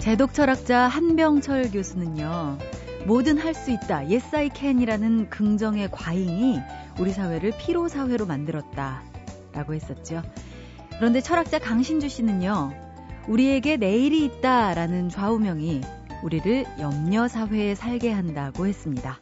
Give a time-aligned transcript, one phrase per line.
[0.00, 2.56] 제독 철학자 한병철 교수는요.
[3.06, 3.98] 뭐든 할 수 있다.
[3.98, 6.58] Yes can이라는 긍정의 과잉이
[6.98, 9.02] 우리 사회를 피로 사회로 만들었다.
[9.52, 10.22] 라고 했었죠.
[10.96, 12.72] 그런데 철학자 강신주 씨는요.
[13.28, 15.82] 우리에게 내일이 있다라는 좌우명이
[16.22, 19.20] 우리를 염려 사회에 살게 한다고 했습니다.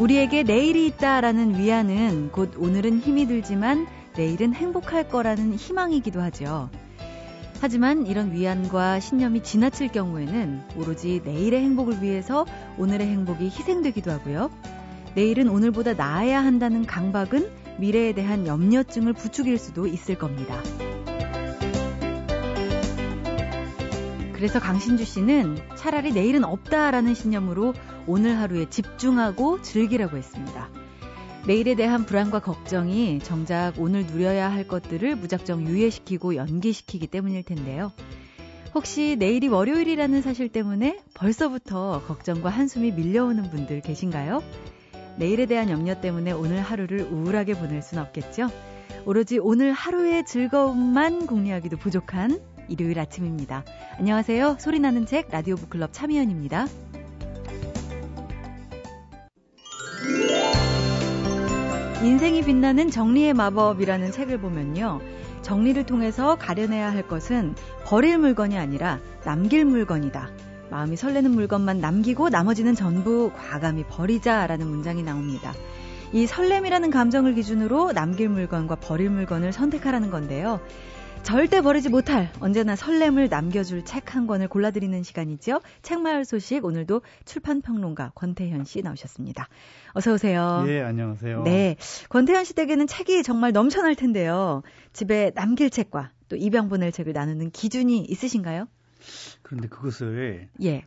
[0.00, 6.68] 우리에게 내일이 있다라는 위안은 곧 오늘은 힘이 들지만 내일은 행복할 거라는 희망이기도 하죠.
[7.64, 12.44] 하지만 이런 위안과 신념이 지나칠 경우에는 오로지 내일의 행복을 위해서
[12.76, 14.50] 오늘의 행복이 희생되기도 하고요.
[15.14, 20.62] 내일은 오늘보다 나아야 한다는 강박은 미래에 대한 염려증을 부추길 수도 있을 겁니다.
[24.34, 27.72] 그래서 강신주 씨는 차라리 내일은 없다라는 신념으로
[28.06, 30.68] 오늘 하루에 집중하고 즐기라고 했습니다.
[31.46, 37.92] 내일에 대한 불안과 걱정이 정작 오늘 누려야 할 것들을 무작정 유예시키고 연기시키기 때문일 텐데요.
[38.74, 44.42] 혹시 내일이 월요일이라는 사실 때문에 벌써부터 걱정과 한숨이 밀려오는 분들 계신가요?
[45.18, 48.48] 내일에 대한 염려 때문에 오늘 하루를 우울하게 보낼 순 없겠죠?
[49.04, 53.64] 오로지 오늘 하루의 즐거움만 공유하기도 부족한 일요일 아침입니다.
[53.98, 54.56] 안녕하세요.
[54.58, 56.66] 소리나는 책 라디오 북클럽 참여연입니다.
[62.04, 65.00] 인생이 빛나는 정리의 마법이라는 책을 보면요.
[65.40, 67.54] 정리를 통해서 가려내야 할 것은
[67.86, 70.28] 버릴 물건이 아니라 남길 물건이다.
[70.68, 75.54] 마음이 설레는 물건만 남기고 나머지는 전부 과감히 버리자라는 문장이 나옵니다.
[76.12, 80.60] 이 설렘이라는 감정을 기준으로 남길 물건과 버릴 물건을 선택하라는 건데요.
[81.24, 85.60] 절대 버리지 못할 언제나 설렘을 남겨줄 책 한 권을 골라드리는 시간이죠.
[85.82, 89.48] 책마을 소식 오늘도 출판평론가 권태현 씨 나오셨습니다.
[89.94, 90.64] 어서 오세요.
[90.68, 91.42] 예, 안녕하세요.
[91.42, 91.76] 네,
[92.10, 94.62] 권태현 씨 댁에는 책이 정말 넘쳐날 텐데요.
[94.92, 98.68] 집에 남길 책과 또 입양 보낼 책을 나누는 기준이 있으신가요?
[99.42, 100.84] 그런데 그것을 예.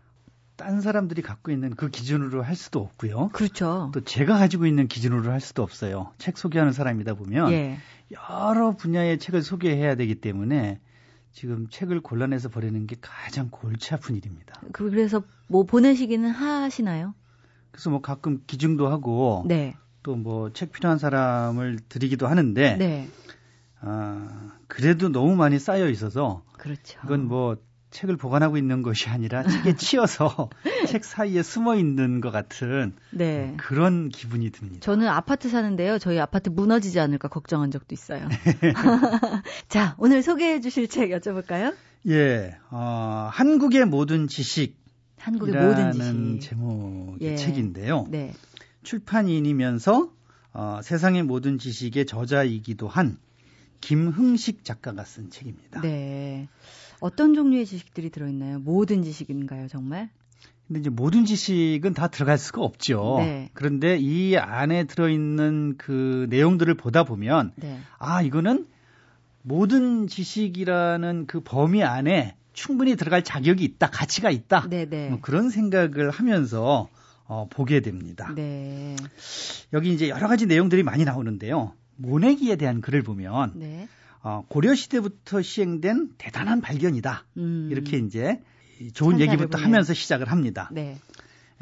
[0.58, 3.30] 딴 사람들이 갖고 있는 그 기준으로 할 수도 없고요.
[3.32, 3.92] 그렇죠.
[3.94, 6.12] 또 제가 가지고 있는 기준으로 할 수도 없어요.
[6.18, 7.78] 책 소개하는 사람이다 보면 예.
[8.12, 10.80] 여러 분야의 책을 소개해야 되기 때문에
[11.32, 14.60] 지금 책을 골라내서 버리는 게 가장 골치 아픈 일입니다.
[14.74, 17.14] 그, 그래서 뭐 보내시기는 하시나요?
[17.70, 19.76] 그래서 뭐 가끔 기증도 하고 네.
[20.02, 23.08] 또뭐 책 필요한 사람을 드리기도 하는데 네.
[23.80, 27.00] 아, 그래도 너무 많이 쌓여 있어서 그렇죠.
[27.04, 27.58] 이건 뭐
[27.92, 30.50] 책을 보관하고 있는 것이 아니라 책에 치여서
[30.88, 33.54] 책 사이에 숨어 있는 것 같은 네.
[33.58, 34.82] 그런 기분이 듭니다.
[34.82, 35.98] 저는 아파트 사는데요.
[35.98, 38.28] 저희 아파트 무너지지 않을까 걱정한 적도 있어요.
[39.70, 41.74] 자, 오늘 소개해 주실 책 여쭤볼까요?
[42.08, 44.78] 예, 어, 한국의 모든 지식.
[45.18, 46.42] 한국의 모든 지식.
[46.42, 47.36] 제목의 예.
[47.36, 48.08] 책인데요.
[48.10, 48.34] 네.
[48.84, 50.10] 출판인이면서
[50.54, 53.18] 어, 세상의 모든 지식의 저자이기도 한
[53.82, 55.82] 김흥식 작가가 쓴 책입니다.
[55.82, 56.48] 네.
[57.00, 58.60] 어떤 종류의 지식들이 들어있나요?
[58.60, 60.10] 모든 지식인가요, 정말?
[60.68, 63.18] 근데 이제 모든 지식은 다 들어갈 수가 없죠.
[63.20, 63.50] 네.
[63.54, 67.80] 그런데 이 안에 들어있는 그 내용들을 보다 보면 네.
[67.98, 68.68] 아 이거는
[69.44, 74.68] 모든 지식이라는 그 범위 안에 충분히 들어갈 자격이 있다, 가치가 있다.
[74.68, 75.10] 네, 네.
[75.10, 76.90] 뭐 그런 생각을 하면서
[77.26, 78.34] 어, 보게 됩니다.
[78.36, 78.96] 네.
[79.72, 81.74] 여기 이제 여러 가지 내용들이 많이 나오는데요.
[81.96, 83.88] 모내기에 대한 글을 보면 네.
[84.28, 87.24] 어, 고려 시대부터 시행된 대단한 발견이다.
[87.38, 87.70] 음.
[87.72, 88.42] 이렇게 이제
[88.94, 89.66] 좋은 얘기부터 보내요.
[89.66, 90.70] 하면서 시작을 합니다.
[90.74, 90.98] 네.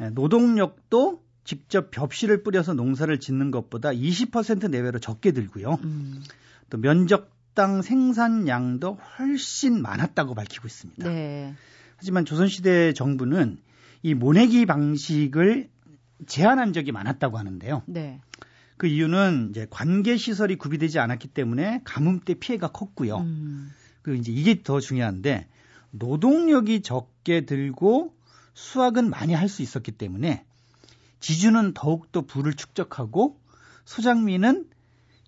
[0.00, 5.78] 예, 노동력도 직접 벽실을 뿌려서 농사를 짓는 것보다 20% 내외로 적게 들고요.
[5.84, 6.24] 음.
[6.68, 11.08] 또 면적당 생산량도 훨씬 많았다고 밝히고 있습니다.
[11.08, 11.54] 네.
[11.98, 13.58] 하지만 조선시대 정부는
[14.02, 15.68] 이 모내기 방식을
[16.26, 17.84] 제한한 적이 많았다고 하는데요.
[17.86, 18.20] 네.
[18.76, 23.18] 그 이유는 이제 관계 시설이 구비되지 않았기 때문에 가뭄 때 피해가 컸고요.
[23.18, 23.72] 음.
[24.02, 25.48] 그 이제 이게 더 중요한데
[25.90, 28.14] 노동력이 적게 들고
[28.54, 30.44] 수확은 많이 할 수 있었기 때문에
[31.20, 33.40] 지주는 더욱더 부를 축적하고
[33.84, 34.68] 소장민은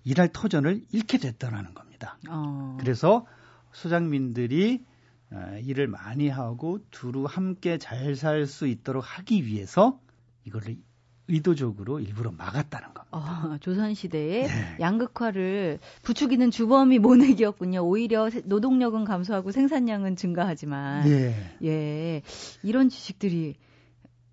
[0.03, 2.17] 일할 터전을 잃게 됐다라는 겁니다.
[2.29, 2.77] 어.
[2.79, 3.25] 그래서
[3.73, 4.83] 소장민들이
[5.31, 9.99] 어, 일을 많이 하고 두루 함께 잘 살 수 있도록 하기 위해서
[10.45, 10.77] 이거를
[11.29, 13.05] 의도적으로 일부러 막았다는 겁니다.
[13.11, 14.77] 어, 조선시대에 네.
[14.79, 17.81] 양극화를 부추기는 주범이 모내기였군요.
[17.81, 21.05] 오히려 세- 노동력은 감소하고 생산량은 증가하지만.
[21.07, 21.35] 네.
[21.63, 22.21] 예.
[22.63, 23.55] 이런 지식들이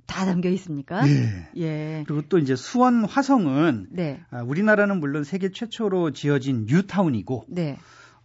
[0.07, 1.05] 다 담겨 있습니까?
[1.05, 1.49] 네.
[1.59, 2.05] 예.
[2.07, 4.21] 그리고 또 이제 수원 화성은 네.
[4.31, 7.77] 아, 우리나라는 물론 세계 최초로 지어진 뉴타운이고 네.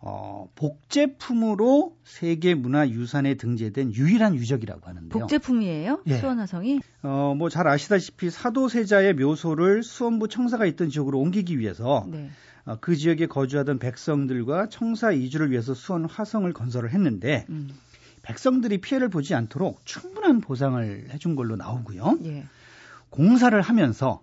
[0.04, 5.10] 어, 복제품으로 세계 문화 유산에 등재된 유일한 유적이라고 하는데요.
[5.20, 6.02] 복제품이에요?
[6.08, 6.18] 예.
[6.18, 6.80] 수원화성이?
[7.04, 12.30] 어, 뭐 잘 아시다시피 사도세자의 묘소를 수원부 청사가 있던 지역으로 옮기기 위해서 네.
[12.66, 17.70] 어, 그 지역에 거주하던 백성들과 청사 이주를 위해서 수원 화성을 건설을 했는데 음.
[18.24, 22.18] 백성들이 피해를 보지 않도록 충분한 보상을 해준 걸로 나오고요.
[22.26, 22.46] 예.
[23.10, 24.22] 공사를 하면서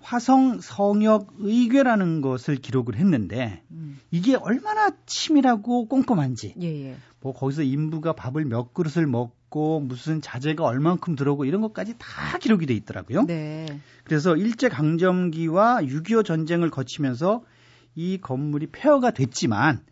[0.00, 3.98] 화성 성역 의궤라는 것을 기록을 했는데 음.
[4.10, 6.96] 이게 얼마나 치밀하고 꼼꼼한지 예, 예.
[7.20, 12.66] 뭐 거기서 인부가 밥을 몇 그릇을 먹고 무슨 자재가 얼만큼 들어오고 이런 것까지 다 기록이
[12.66, 13.24] 돼 있더라고요.
[13.26, 13.66] 네.
[14.04, 17.42] 그래서 일제 강점기와 6.25 전쟁을 거치면서
[17.94, 19.82] 이 건물이 폐허가 됐지만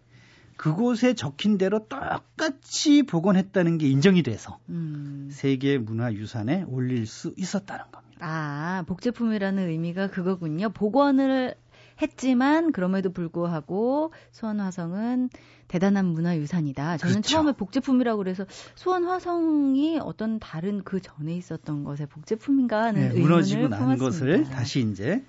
[0.57, 5.29] 그곳에 적힌 대로 똑같이 복원했다는 게 인정이 돼서 음.
[5.31, 8.06] 세계 문화 유산에 올릴 수 있었다는 겁니다.
[8.21, 10.71] 아, 복제품이라는 의미가 그거군요.
[10.71, 11.55] 복원을
[12.01, 15.31] 했지만 그럼에도 불구하고 수원 화성은
[15.69, 16.99] 대단한 문화유산이다.
[16.99, 17.29] 저는 그렇죠.
[17.29, 23.69] 처음에 복제품이라고 그래서 수원 화성이 어떤 다른 그 전에 있었던 것의 복제품인가 하는 네, 무너지고
[23.69, 25.25] 난 것을 다시 이제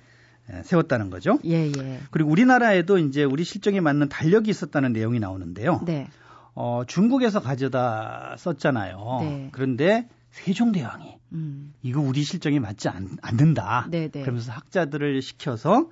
[0.51, 1.39] 예, 세웠다는 거죠.
[1.45, 1.99] 예, 예.
[2.11, 5.81] 그리고 우리나라에도 이제 우리 실정에 맞는 달력이 있었다는 내용이 나오는데요.
[5.85, 6.07] 네.
[6.53, 9.17] 어, 중국에서 가져다 썼잖아요.
[9.21, 9.49] 네.
[9.51, 11.73] 그런데 세종대왕이 음.
[11.81, 13.87] 이거 우리 실정에 맞지 않, 않는다.
[13.89, 14.11] 네네.
[14.11, 14.21] 네.
[14.21, 15.89] 그러면서 학자들을 시켜서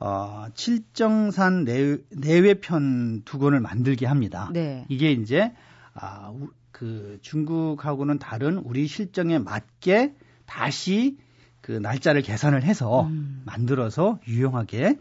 [0.00, 4.50] 어, 칠정산 내, 내외편 두 권을 만들게 합니다.
[4.52, 4.86] 네.
[4.88, 5.52] 이게 이제
[5.94, 6.32] 아,
[6.70, 10.14] 그 중국하고는 다른 우리 실정에 맞게
[10.46, 11.16] 다시
[11.60, 13.42] 그 날짜를 계산을 해서 음.
[13.44, 14.96] 만들어서 유용하게 에,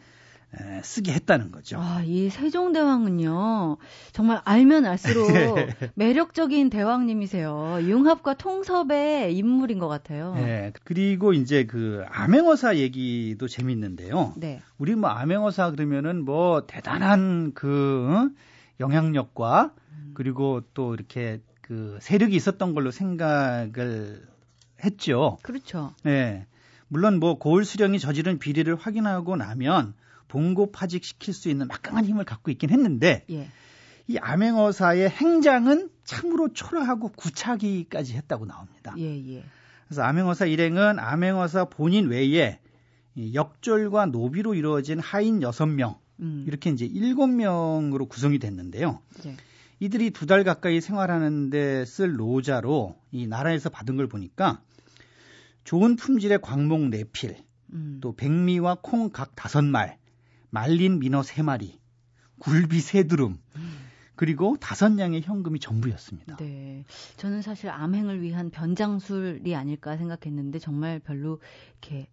[0.82, 1.78] 쓰게 했다는 거죠.
[1.80, 3.78] 아, 이 세종대왕은요,
[4.12, 5.68] 정말 알면 알수록 네.
[5.96, 7.80] 매력적인 대왕님이세요.
[7.82, 10.34] 융합과 통섭의 인물인 것 같아요.
[10.36, 10.72] 네.
[10.84, 14.34] 그리고 이제 그 암행어사 얘기도 재밌는데요.
[14.38, 14.62] 네.
[14.78, 18.30] 우리 뭐 암행어사 그러면은 뭐 대단한 그
[18.80, 20.12] 영향력과 음.
[20.14, 24.26] 그리고 또 이렇게 그 세력이 있었던 걸로 생각을
[24.84, 25.38] 했죠.
[25.42, 25.94] 그렇죠.
[26.04, 26.48] 네.
[26.88, 29.94] 물론 뭐 고을 수령이 저지른 비리를 확인하고 나면
[30.28, 33.50] 봉고 파직시킬 수 있는 막강한 힘을 갖고 있긴 했는데 예.
[34.08, 38.94] 이 암행어사의 행장은 참으로 초라하고 구차기까지 했다고 나옵니다.
[38.98, 39.04] 예,
[39.36, 39.44] 예.
[39.88, 42.60] 그래서 암행어사 일행은 암행어사 본인 외에
[43.34, 46.46] 역졸과 노비로 이루어진 하인 6명 음.
[46.48, 49.02] 이렇게 이제 7명으로 구성이 됐는데요.
[49.26, 49.36] 예.
[49.80, 54.62] 이들이 두 달 가까이 생활하는데 쓸 노자로 이 나라에서 받은 걸 보니까
[55.64, 57.38] 좋은 품질의 광목 네필,
[57.74, 58.00] 음.
[58.02, 59.98] 또 백미와 콩 각 다섯 말,
[60.50, 61.80] 말린 민어 세 마리,
[62.40, 63.88] 굴비 세 두름, 음.
[64.18, 66.38] 그리고 다섯 양의 현금이 전부였습니다.
[66.38, 66.84] 네.
[67.18, 71.40] 저는 사실 암행을 위한 변장술이 아닐까 생각했는데 정말 별로
[71.82, 72.08] 이렇게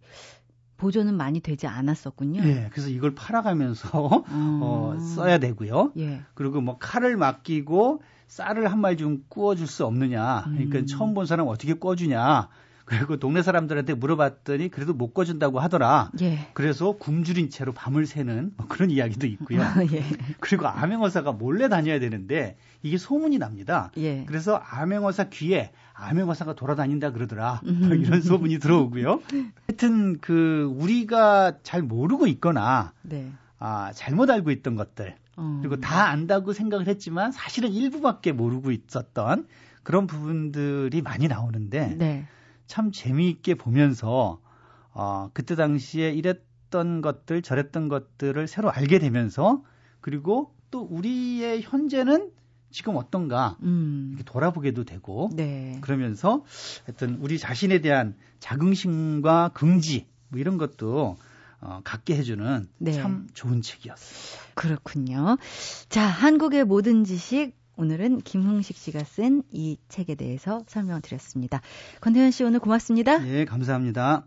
[0.77, 2.43] 보존은 많이 되지 않았었군요.
[2.43, 4.59] 예, 그래서 이걸 팔아가면서 음.
[4.61, 5.93] 어, 써야 되고요.
[5.97, 6.21] 예.
[6.35, 10.43] 그리고 뭐 칼을 맡기고 쌀을 한 마리 좀 구워줄 수 없느냐.
[10.45, 10.85] 그러니까 음.
[10.85, 12.49] 처음 본 사람 어떻게 구워주냐.
[12.85, 16.11] 그리고 동네 사람들한테 물어봤더니 그래도 못 꺼준다고 하더라.
[16.21, 16.47] 예.
[16.53, 19.61] 그래서 굶주린 채로 밤을 새는 뭐 그런 이야기도 있고요.
[19.91, 20.03] 예.
[20.39, 23.91] 그리고 암행어사가 몰래 다녀야 되는데 이게 소문이 납니다.
[23.97, 24.23] 예.
[24.25, 27.61] 그래서 암행어사 귀에 암행어사가 돌아다닌다 그러더라.
[27.63, 29.21] 뭐 이런 소문이 들어오고요.
[29.67, 33.31] 하여튼 그 우리가 잘 모르고 있거나 네.
[33.57, 35.59] 아, 잘못 알고 있던 것들 어.
[35.61, 39.47] 그리고 다 안다고 생각을 했지만 사실은 일부밖에 모르고 있었던
[39.83, 42.27] 그런 부분들이 많이 나오는데 네.
[42.67, 44.39] 참 재미있게 보면서
[44.91, 49.63] 어, 그때 당시에 이랬던 것들 저랬던 것들을 새로 알게 되면서
[50.01, 52.31] 그리고 또 우리의 현재는
[52.71, 54.09] 지금 어떤가 음.
[54.11, 55.77] 이렇게 돌아보게도 되고 네.
[55.81, 56.43] 그러면서
[56.85, 61.17] 하여튼 우리 자신에 대한 자긍심과 긍지 뭐 이런 것도
[61.61, 62.91] 어, 갖게 해주는 네.
[62.91, 64.53] 참 좋은 책이었습니다.
[64.55, 65.37] 그렇군요.
[65.89, 71.61] 자, 한국의 모든 지식 오늘은 김흥식 씨가 쓴 이 책에 대해서 설명드렸습니다.
[72.01, 73.25] 권태현 씨 오늘 고맙습니다.
[73.27, 74.25] 예, 감사합니다.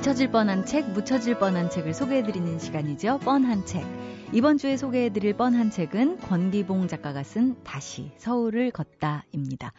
[0.00, 3.18] 잊혀질 뻔한 책, 묻혀질 뻔한 책을 소개해드리는 시간이죠.
[3.18, 3.84] 뻔한 책.
[4.32, 9.72] 이번 주에 소개해드릴 뻔한 책은 권기봉 작가가 쓴 다시 서울을 걷다입니다.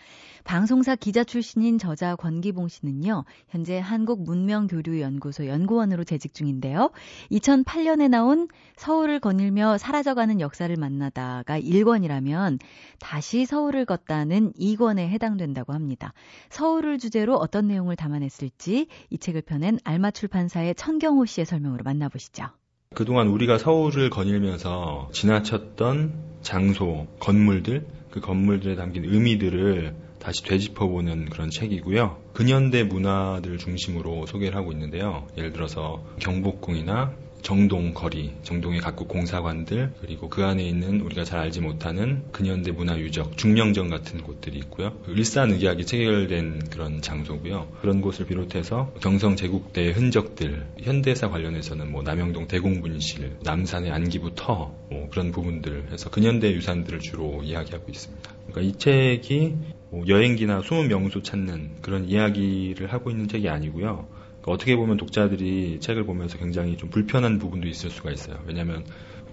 [0.43, 6.91] 방송사 기자 출신인 저자 권기봉 씨는요, 현재 한국문명교류연구소 연구원으로 재직 중인데요.
[7.31, 12.59] 2008년에 나온 서울을 거닐며 사라져가는 역사를 만나다가 1권이라면
[12.99, 16.13] 다시 서울을 걷다는 2권에 해당된다고 합니다.
[16.49, 22.45] 서울을 주제로 어떤 내용을 담아냈을지 이 책을 펴낸 알마 출판사의 천경호 씨의 설명으로 만나보시죠.
[22.93, 32.21] 그동안 우리가 서울을 거닐면서 지나쳤던 장소, 건물들, 그 건물들에 담긴 의미들을 다시 되짚어보는 그런 책이고요.
[32.33, 35.27] 근현대 문화들 중심으로 소개를 하고 있는데요.
[35.37, 41.61] 예를 들어서 경복궁이나 정동 거리, 정동의 각국 공사관들 그리고 그 안에 있는 우리가 잘 알지
[41.61, 44.93] 못하는 근현대 문화유적, 중령전 같은 곳들이 있고요.
[45.07, 47.67] 일산의학이 체결된 그런 장소고요.
[47.81, 55.31] 그런 곳을 비롯해서 경성 제국대의 흔적들, 현대사 관련해서는 뭐 남영동 대공분실, 남산의 안기부터 뭐 그런
[55.31, 58.31] 부분들 해서 근현대 유산들을 주로 이야기하고 있습니다.
[58.47, 59.55] 그러니까 이 책이
[59.89, 64.20] 뭐 여행기나 숨은 명소 찾는 그런 이야기를 하고 있는 책이 아니고요.
[64.41, 68.39] 그러니까 어떻게 보면 독자들이 책을 보면서 굉장히 좀 불편한 부분도 있을 수가 있어요.
[68.45, 68.83] 왜냐하면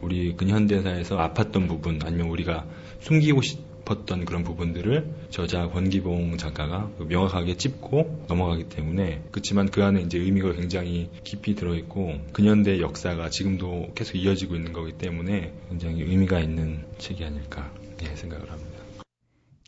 [0.01, 2.67] 우리 근현대사에서 아팠던 부분 아니면 우리가
[3.01, 10.19] 숨기고 싶었던 그런 부분들을 저자 권기봉 작가가 명확하게 찝고 넘어가기 때문에 그렇지만 그 안에 이제
[10.19, 16.85] 의미가 굉장히 깊이 들어있고 근현대 역사가 지금도 계속 이어지고 있는 거기 때문에 굉장히 의미가 있는
[16.99, 17.73] 책이 아닐까
[18.03, 18.78] 예, 생각을 합니다.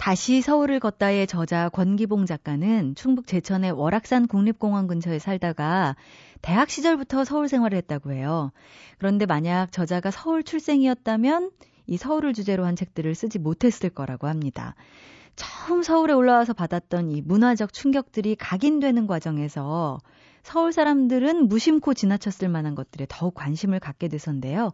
[0.01, 5.95] 다시 서울을 걷다의 저자 권기봉 작가는 충북 제천의 월악산 국립공원 근처에 살다가
[6.41, 8.51] 대학 시절부터 서울 생활을 했다고 해요.
[8.97, 11.51] 그런데 만약 저자가 서울 출생이었다면
[11.87, 14.75] 이 서울을 주제로 한 책들을 쓰지 못했을 거라고 합니다.
[15.37, 19.99] 처음 서울에 올라와서 받았던 이 문화적 충격들이 각인되는 과정에서
[20.43, 24.73] 서울 사람들은 무심코 지나쳤을 만한 것들에 더욱 관심을 갖게 돼서인데요.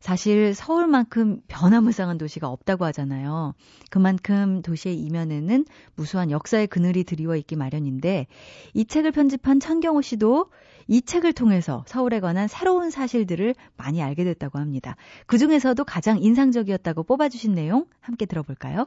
[0.00, 3.54] 사실 서울만큼 변화무쌍한 도시가 없다고 하잖아요.
[3.90, 5.64] 그만큼 도시의 이면에는
[5.96, 8.26] 무수한 역사의 그늘이 드리워 있기 마련인데
[8.74, 10.50] 이 책을 편집한 천경호 씨도
[10.86, 14.96] 이 책을 통해서 서울에 관한 새로운 사실들을 많이 알게 됐다고 합니다.
[15.26, 18.86] 그 중에서도 가장 인상적이었다고 뽑아주신 내용 함께 들어볼까요?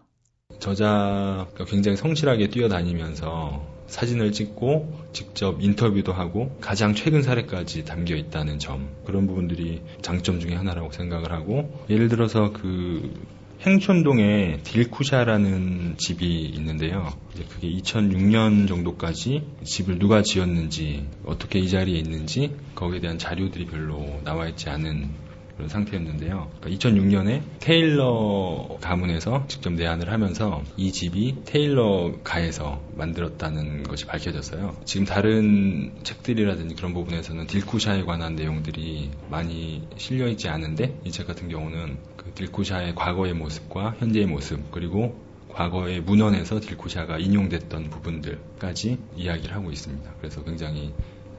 [0.59, 8.87] 저자가 굉장히 성실하게 뛰어다니면서 사진을 찍고 직접 인터뷰도 하고 가장 최근 사례까지 담겨 있다는 점
[9.05, 13.13] 그런 부분들이 장점 중에 하나라고 생각을 하고 예를 들어서 그
[13.61, 17.13] 행촌동에 딜쿠샤라는 집이 있는데요.
[17.33, 24.21] 이제 그게 2006년 정도까지 집을 누가 지었는지 어떻게 이 자리에 있는지 거기에 대한 자료들이 별로
[24.23, 25.30] 나와 있지 않은
[25.61, 26.49] 그런 상태였는데요.
[26.59, 34.75] 그러니까 2006년에 테일러 가문에서 직접 내한을 하면서 이 집이 테일러 가에서 만들었다는 것이 밝혀졌어요.
[34.85, 41.97] 지금 다른 책들이라든지 그런 부분에서는 딜쿠샤에 관한 내용들이 많이 실려있지 않은데 이 책 같은 경우는
[42.15, 45.15] 그 딜쿠샤의 과거의 모습과 현재의 모습 그리고
[45.49, 50.09] 과거의 문헌에서 딜쿠샤가 인용됐던 부분들까지 이야기를 하고 있습니다.
[50.19, 50.93] 그래서 굉장히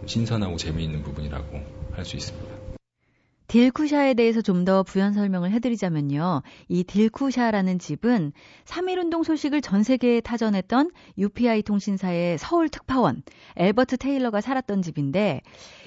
[0.07, 1.61] 신선하고 재미있는 부분이라고
[1.93, 2.62] 할 수 있습니다.
[3.49, 6.43] 딜쿠샤에 대해서 좀 더 부연 설명을 해드리자면요.
[6.69, 8.33] 이 딜쿠샤라는 집은
[8.65, 13.23] 3.1운동 소식을 전 세계에 타전했던 UPI 통신사의 서울 특파원
[13.57, 15.41] 엘버트 테일러가 살았던 집인데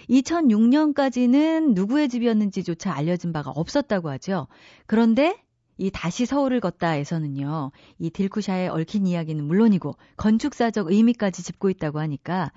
[0.10, 4.48] 2006년까지는 누구의 집이었는지조차 알려진 바가 없었다고 하죠.
[4.88, 5.36] 그런데
[5.78, 12.52] 이 다시 서울을 걷다에서는요, 이 딜쿠샤의 얽힌 이야기는 물론이고 건축사적 의미까지 짚고 있다고 하니까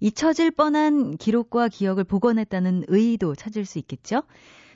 [0.00, 4.22] 잊혀질 뻔한 기록과 기억을 복원했다는 의의도 찾을 수 있겠죠?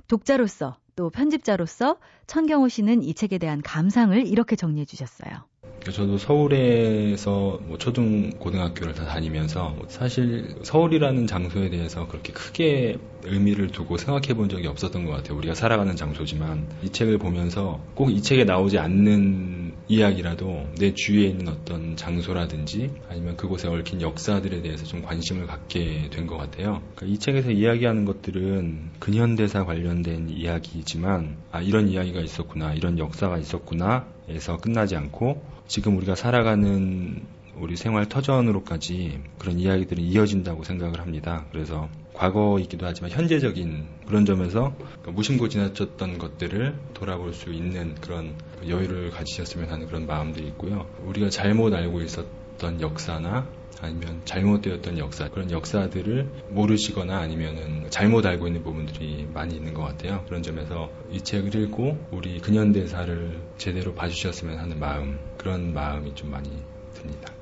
[0.08, 5.46] 독자로서 또 편집자로서 천경호 씨는 이 책에 대한 감상을 이렇게 정리해 주셨어요.
[5.92, 13.96] 저도 서울에서 뭐 초등 고등학교를 다 다니면서 사실 서울이라는 장소에 대해서 그렇게 크게 의미를 두고
[13.96, 15.36] 생각해 본 적이 없었던 것 같아요.
[15.38, 21.48] 우리가 살아가는 장소지만 이 책을 보면서 꼭 이 책에 나오지 않는 이야기라도 내 주위에 있는
[21.48, 26.80] 어떤 장소라든지 아니면 그곳에 얽힌 역사들에 대해서 좀 관심을 갖게 된 것 같아요.
[26.94, 34.06] 그러니까 이 책에서 이야기하는 것들은 근현대사 관련된 이야기지만 아 이런 이야기가 있었구나 이런 역사가 있었구나
[34.28, 37.22] 에서 끝나지 않고 지금 우리가 살아가는
[37.56, 41.44] 우리 생활 터전으로까지 그런 이야기들이 이어진다고 생각을 합니다.
[41.52, 44.74] 그래서 과거이기도 하지만 현재적인 그런 점에서
[45.06, 48.34] 무심코 지나쳤던 것들을 돌아볼 수 있는 그런
[48.68, 50.86] 여유를 가지셨으면 하는 그런 마음들이 있고요.
[51.04, 53.46] 우리가 잘못 알고 있었던 역사나
[53.80, 60.24] 아니면 잘못되었던 역사 그런 역사들을 모르시거나 아니면은 잘못 알고 있는 부분들이 많이 있는 것 같아요.
[60.26, 66.50] 그런 점에서 이 책을 읽고 우리 근현대사를 제대로 봐주셨으면 하는 마음 그런 마음이 좀 많이
[66.94, 67.32] 듭니다.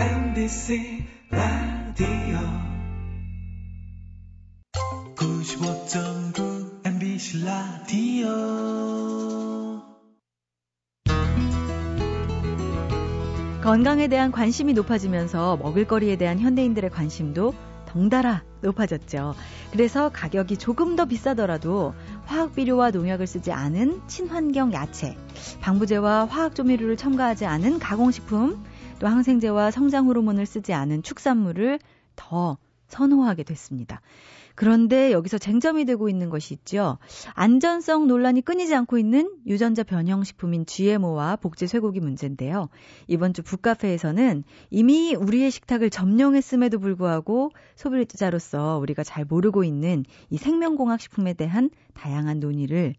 [0.00, 2.38] MBC 라디오
[5.16, 8.74] 95.9 MBC 라디오
[13.64, 17.54] 건강에 대한 관심이 높아지면서 먹을거리에 대한 현대인들의 관심도
[17.86, 19.34] 덩달아 높아졌죠.
[19.72, 21.94] 그래서 가격이 조금 더 비싸더라도
[22.26, 25.16] 화학 비료와 농약을 쓰지 않은 친환경 야채,
[25.62, 28.62] 방부제와 화학 조미료를 첨가하지 않은 가공식품,
[28.98, 31.78] 또 항생제와 성장 호르몬을 쓰지 않은 축산물을
[32.16, 34.02] 더 선호하게 됐습니다.
[34.54, 36.98] 그런데 여기서 쟁점이 되고 있는 것이 있죠.
[37.34, 42.68] 안전성 논란이 끊이지 않고 있는 유전자 변형식품인 GMO와 복제 쇠고기 문제인데요.
[43.06, 51.00] 이번 주 북카페에서는 이미 우리의 식탁을 점령했음에도 불구하고 소비자로서 우리가 잘 모르고 있는 이 생명공학
[51.00, 52.94] 식품에 대한 다양한 논의를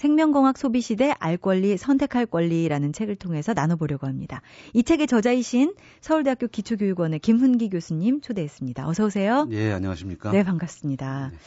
[0.00, 4.40] 생명공학 소비 시대 알 권리 선택할 권리라는 책을 통해서 나눠보려고 합니다.
[4.72, 8.88] 이 책의 저자이신 서울대학교 기초교육원의 김훈기 교수님 초대했습니다.
[8.88, 9.46] 어서 오세요.
[9.50, 10.30] 예, 안녕하십니까?
[10.30, 11.28] 네, 반갑습니다.
[11.32, 11.38] 네.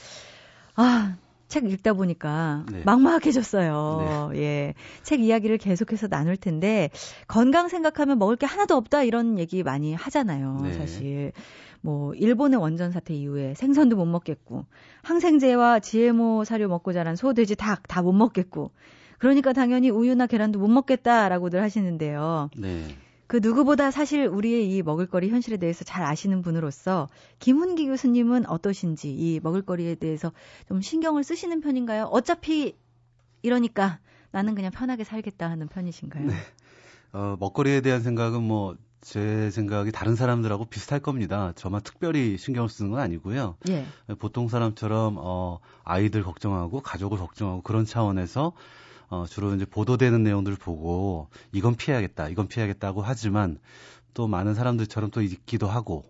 [0.75, 1.15] 아,
[1.48, 2.83] 책 읽다 보니까 네.
[2.86, 4.29] 막막해졌어요.
[4.33, 4.39] 네.
[4.39, 4.74] 예.
[5.01, 6.91] 책 이야기를 계속해서 나눌 텐데
[7.27, 10.60] 건강 생각하면 먹을 게 하나도 없다 이런 얘기 많이 하잖아요.
[10.62, 10.74] 네.
[10.74, 11.31] 사실.
[11.83, 14.65] 뭐 일본의 원전 사태 이후에 생선도 못 먹겠고
[15.03, 18.71] 항생제와 GMO 사료 먹고 자란 소, 돼지, 닭 다 못 먹겠고
[19.19, 22.49] 그러니까 당연히 우유나 계란도 못 먹겠다라고들 하시는데요.
[22.57, 22.87] 네.
[23.27, 27.09] 그 누구보다 사실 우리의 이 먹을거리 현실에 대해서 잘 아시는 분으로서
[27.39, 30.31] 김훈기 교수님은 어떠신지 이 먹을거리에 대해서
[30.67, 32.05] 좀 신경을 쓰시는 편인가요?
[32.05, 32.75] 어차피
[33.41, 33.99] 이러니까
[34.31, 36.27] 나는 그냥 편하게 살겠다 하는 편이신가요?
[36.27, 36.33] 네.
[37.11, 41.51] 어, 먹거리에 대한 생각은 뭐 제 생각이 다른 사람들하고 비슷할 겁니다.
[41.55, 43.55] 저만 특별히 신경을 쓰는 건 아니고요.
[43.69, 43.86] 예.
[44.17, 48.53] 보통 사람처럼 어 아이들 걱정하고 가족을 걱정하고 그런 차원에서
[49.10, 53.60] 어 주로 이제 보도되는 내용들을 보고 이건 피해야겠다, 이건 피해야겠다고 하지만
[54.13, 56.05] 또 많은 사람들처럼 또 있기도 하고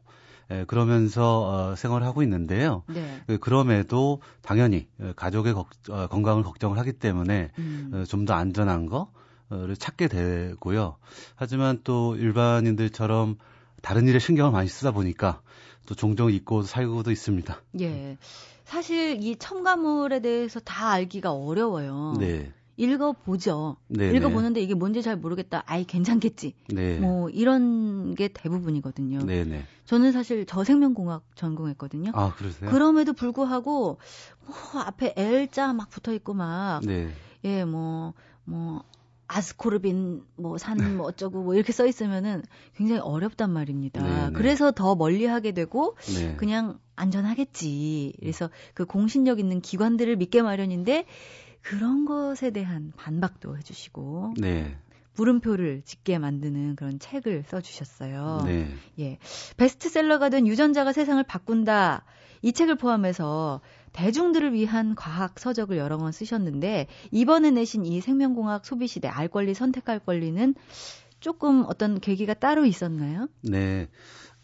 [0.51, 2.83] 예, 그러면서 어, 생활을 하고 있는데요.
[2.87, 3.21] 네.
[3.27, 7.91] 그, 그럼에도 당연히 가족의 걱, 어, 건강을 걱정을 하기 때문에 음.
[7.93, 9.11] 어, 좀더 안전한 거,
[9.53, 10.97] 를 찾게 되고요.
[11.35, 13.37] 하지만 또 일반인들처럼
[13.81, 15.41] 다른 일에 신경을 많이 쓰다 보니까
[15.85, 17.61] 또 종종 잊고 살고도 있습니다.
[17.81, 18.17] 예.
[18.63, 22.15] 사실 이 첨가물에 대해서 다 알기가 어려워요.
[22.19, 22.51] 네.
[22.75, 23.77] 읽어보죠.
[23.87, 24.17] 네, 네.
[24.17, 25.63] 읽어보는데 이게 뭔지 잘 모르겠다.
[25.67, 26.55] 아이, 괜찮겠지.
[26.69, 26.97] 네.
[26.97, 29.19] 뭐, 이런 게 대부분이거든요.
[29.19, 29.43] 네네.
[29.43, 29.65] 네.
[29.85, 32.11] 저는 사실 저생명공학 전공했거든요.
[32.15, 32.71] 아, 그러세요?
[32.71, 33.99] 그럼에도 불구하고,
[34.45, 37.11] 뭐, 앞에 L자 막 붙어 있고 막, 네.
[37.43, 38.83] 예, 뭐, 뭐,
[39.33, 42.43] 아스코르빈 뭐 산뭐 뭐 어쩌고 뭐 이렇게 써 있으면은
[42.75, 44.01] 굉장히 어렵단 말입니다.
[44.01, 44.25] 네네.
[44.27, 44.31] 네.
[44.33, 46.35] 그래서 더 멀리 하게 되고 네.
[46.35, 48.13] 그냥 안전하겠지.
[48.19, 51.05] 그래서 그 공신력 있는 기관들을 믿게 마련인데
[51.61, 54.77] 그런 것에 대한 반박도 해주시고 네.
[55.15, 58.43] 물음표를 짓게 만드는 그런 책을 써주셨어요.
[58.45, 58.67] 네.
[58.99, 59.17] 예,
[59.57, 62.03] 베스트셀러가 된 유전자가 세상을 바꾼다.
[62.41, 63.61] 이 책을 포함해서
[63.93, 69.99] 대중들을 위한 과학 서적을 여러 권 쓰셨는데 이번에 내신 이 생명공학 소비시대 알 권리 선택할
[69.99, 70.55] 권리는
[71.19, 73.29] 조금 어떤 계기가 따로 있었나요?
[73.41, 73.87] 네.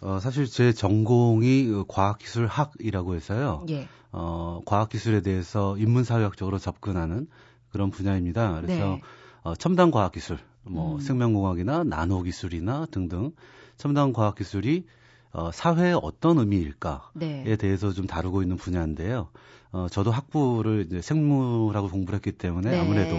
[0.02, 3.66] 어, 사실 제 전공이 그 과학기술학이라고 해서요.
[3.70, 3.88] 예.
[4.12, 7.28] 어, 과학기술에 대해서 인문사회학적으로 접근하는
[7.70, 8.62] 그런 분야입니다.
[8.62, 9.02] 그래서 네.
[9.44, 11.00] 어, 첨단 과학기술, 뭐 음.
[11.00, 13.32] 생명공학이나 나노기술이나 등등
[13.78, 14.86] 첨단 과학기술이
[15.32, 17.56] 어, 사회에 어떤 의미일까에 네.
[17.58, 19.30] 대해서 좀 다루고 있는 분야인데요.
[19.72, 22.80] 어, 저도 학부를 이제 생물하고 공부를 했기 때문에 네.
[22.80, 23.16] 아무래도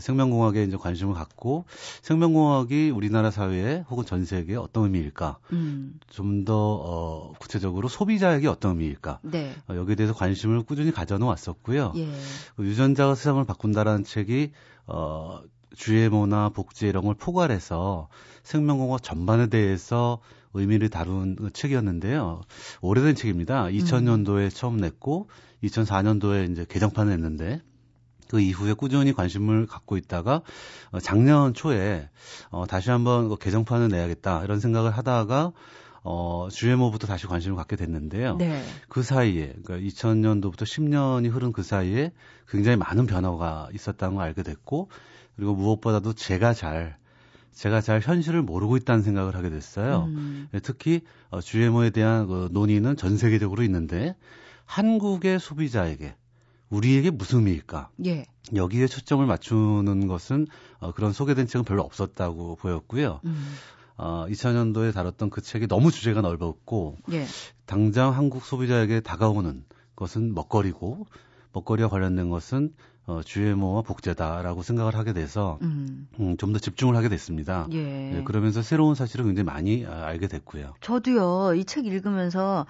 [0.00, 1.64] 생명공학에 이제 관심을 갖고
[2.02, 5.98] 생명공학이 우리나라 사회에 혹은 전 세계에 어떤 의미일까 음.
[6.10, 9.54] 좀더 어, 구체적으로 소비자에게 어떤 의미일까 네.
[9.68, 11.92] 어, 여기에 대해서 관심을 꾸준히 가져는 왔었고요.
[11.96, 12.08] 예.
[12.56, 14.52] 그 유전자가 세상을 바꾼다라는 책이
[14.86, 15.40] 어,
[15.76, 18.08] GMO나 복제 이런 걸 포괄해서
[18.42, 20.20] 생명공학 전반에 대해서
[20.54, 22.42] 의미를 다룬 책이었는데요.
[22.80, 23.66] 오래된 책입니다.
[23.66, 24.50] 2000년도에 음.
[24.50, 25.28] 처음 냈고
[25.62, 27.60] 2004년도에 이제 개정판을 냈는데
[28.28, 30.42] 그 이후에 꾸준히 관심을 갖고 있다가
[30.90, 32.08] 어, 작년 초에
[32.50, 35.52] 어 다시 한번 그 개정판을 내야겠다 이런 생각을 하다가
[36.06, 38.36] 어, GMO부터 다시 관심을 갖게 됐는데요.
[38.36, 38.62] 네.
[38.88, 42.12] 그 사이에, 그러니까 2000년도부터 10년이 흐른 그 사이에
[42.46, 44.90] 굉장히 많은 변화가 있었다는 걸 알게 됐고,
[45.34, 46.98] 그리고 무엇보다도 제가 잘
[47.54, 50.04] 제가 잘 현실을 모르고 있다는 생각을 하게 됐어요.
[50.08, 50.48] 음.
[50.54, 54.16] 예, 특히 어, GMO에 대한 그 논의는 전 세계적으로 있는데
[54.66, 56.14] 한국의 소비자에게
[56.68, 57.90] 우리에게 무슨 의미일까?
[58.06, 58.26] 예.
[58.54, 60.46] 여기에 초점을 맞추는 것은
[60.80, 63.20] 어, 그런 소개된 책은 별로 없었다고 보였고요.
[63.24, 63.54] 음.
[63.96, 67.26] 어, 2000년도에 다뤘던 그 책이 너무 주제가 넓었고 예.
[67.66, 69.64] 당장 한국 소비자에게 다가오는
[69.94, 71.06] 것은 먹거리고
[71.52, 72.74] 먹거리와 관련된 것은
[73.06, 76.08] 어, GMO와 복제다라고 생각을 하게 돼서 음.
[76.20, 77.66] 음, 좀 더 집중을 하게 됐습니다.
[77.72, 77.82] 예.
[77.82, 80.74] 네, 그러면서 새로운 사실을 굉장히 많이 아, 알게 됐고요.
[80.80, 82.66] 저도요 이 책 읽으면서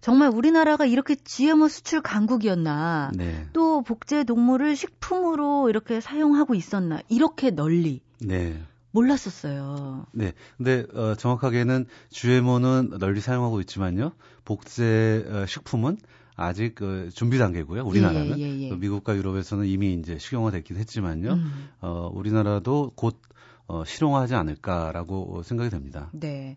[0.00, 3.46] 정말 우리나라가 이렇게 GMO 수출 강국이었나, 네.
[3.52, 8.02] 또 복제 동물을 식품으로 이렇게 사용하고 있었나 이렇게 널리.
[8.20, 8.60] 네.
[8.90, 10.06] 몰랐었어요.
[10.12, 10.32] 네.
[10.56, 14.12] 근데 어, 정확하게는 GMO는 널리 사용하고 있지만요.
[14.44, 15.98] 복제 어, 식품은
[16.38, 17.84] 아직 그 준비 단계고요.
[17.84, 18.74] 우리나라는 예, 예, 예.
[18.76, 21.32] 미국과 유럽에서는 이미 이제 식용화됐긴 했지만요.
[21.32, 21.68] 음.
[21.80, 23.20] 어, 우리나라도 곧
[23.66, 26.10] 어, 실용화하지 않을까라고 생각이 됩니다.
[26.12, 26.56] 네.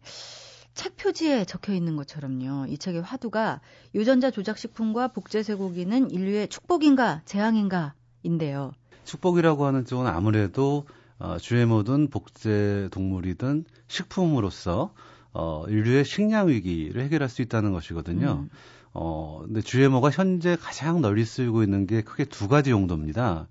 [0.75, 2.67] 책 표지에 적혀 있는 것처럼요.
[2.67, 3.59] 이 책의 화두가
[3.95, 8.73] 유전자 조작 식품과 복제 쇠고기는 인류의 축복인가 재앙인가 인데요.
[9.05, 10.85] 축복이라고 하는 쪽은 아무래도
[11.17, 14.93] 어, GMO든 복제 동물이든 식품으로서
[15.33, 18.43] 어, 인류의 식량 위기를 해결할 수 있다는 것이거든요.
[18.43, 18.49] 음.
[18.93, 23.47] 어, 근데 GMO가 현재 가장 널리 쓰이고 있는 게 크게 두 가지 용도입니다.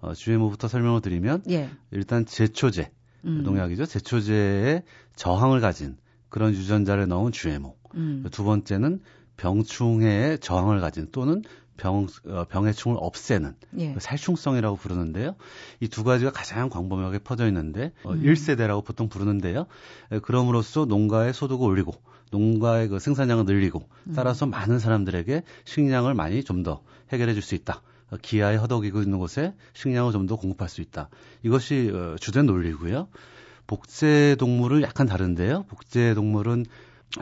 [0.00, 1.70] 어, GMO부터 설명을 드리면 예.
[1.90, 2.90] 일단 제초제
[3.24, 3.42] 음.
[3.42, 3.86] 농약이죠.
[3.86, 4.82] 제초제에
[5.16, 5.96] 저항을 가진
[6.28, 7.76] 그런 유전자를 넣은 GMO.
[7.94, 8.24] 음.
[8.30, 9.00] 두 번째는
[9.36, 11.42] 병충해에 저항을 가진 또는
[11.76, 13.92] 병, 어, 병의 충을 없애는 예.
[13.94, 15.34] 그 살충성이라고 부르는데요.
[15.80, 18.22] 이 두 가지가 가장 광범위하게 퍼져 있는데 어, 음.
[18.22, 19.66] 1세대라고 보통 부르는데요.
[20.12, 21.94] 에, 그럼으로써 농가의 소득을 올리고
[22.30, 24.12] 농가의 그 생산량을 늘리고 음.
[24.16, 24.50] 따라서 음.
[24.50, 26.82] 많은 사람들에게 식량을 많이 좀 더
[27.12, 27.82] 해결해 줄 수 있다.
[28.10, 31.08] 어, 기아에 허덕이고 있는 곳에 식량을 좀 더 공급할 수 있다.
[31.42, 33.08] 이것이 어, 주된 논리고요.
[33.66, 35.64] 복제 동물은 약간 다른데요.
[35.68, 36.66] 복제 동물은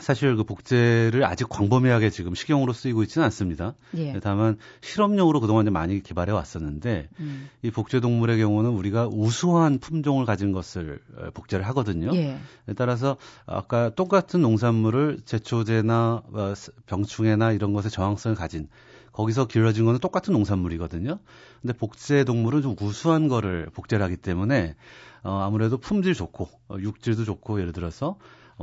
[0.01, 3.75] 사실 그 복제를 아직 광범위하게 지금 식용으로 쓰이고 있지는 않습니다.
[3.97, 4.19] 예.
[4.23, 7.51] 다만 실험용으로 그동안 많이 개발해 왔었는데 음.
[7.63, 12.15] 이 복제 동물의 경우는 우리가 우수한 품종을 가진 것을 어, 복제를 하거든요.
[12.15, 12.39] 예.
[12.75, 16.55] 따라서 아까 똑같은 농산물을 제초제나 어,
[16.87, 18.69] 병충해나 이런 것에 저항성을 가진
[19.13, 21.19] 거기서 길러진 거는 똑같은 농산물이거든요.
[21.61, 24.75] 근데 복제 동물은 좀 우수한 거를 복제를 하기 때문에
[25.23, 28.17] 어, 아무래도 품질 좋고 어, 육질도 좋고 예를 들어서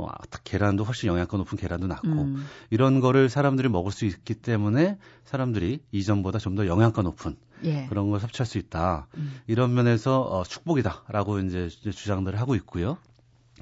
[0.06, 0.12] 어,
[0.44, 2.46] 계란도 훨씬 영양가 높은 계란도 낳고 음.
[2.70, 7.86] 이런 거를 사람들이 먹을 수 있기 때문에 사람들이 이전보다 좀 더 영양가 높은 예.
[7.88, 9.06] 그런 걸 섭취할 수 있다.
[9.16, 9.32] 음.
[9.46, 12.98] 이런 면에서 어, 축복이다라고 이제 주장들을 하고 있고요.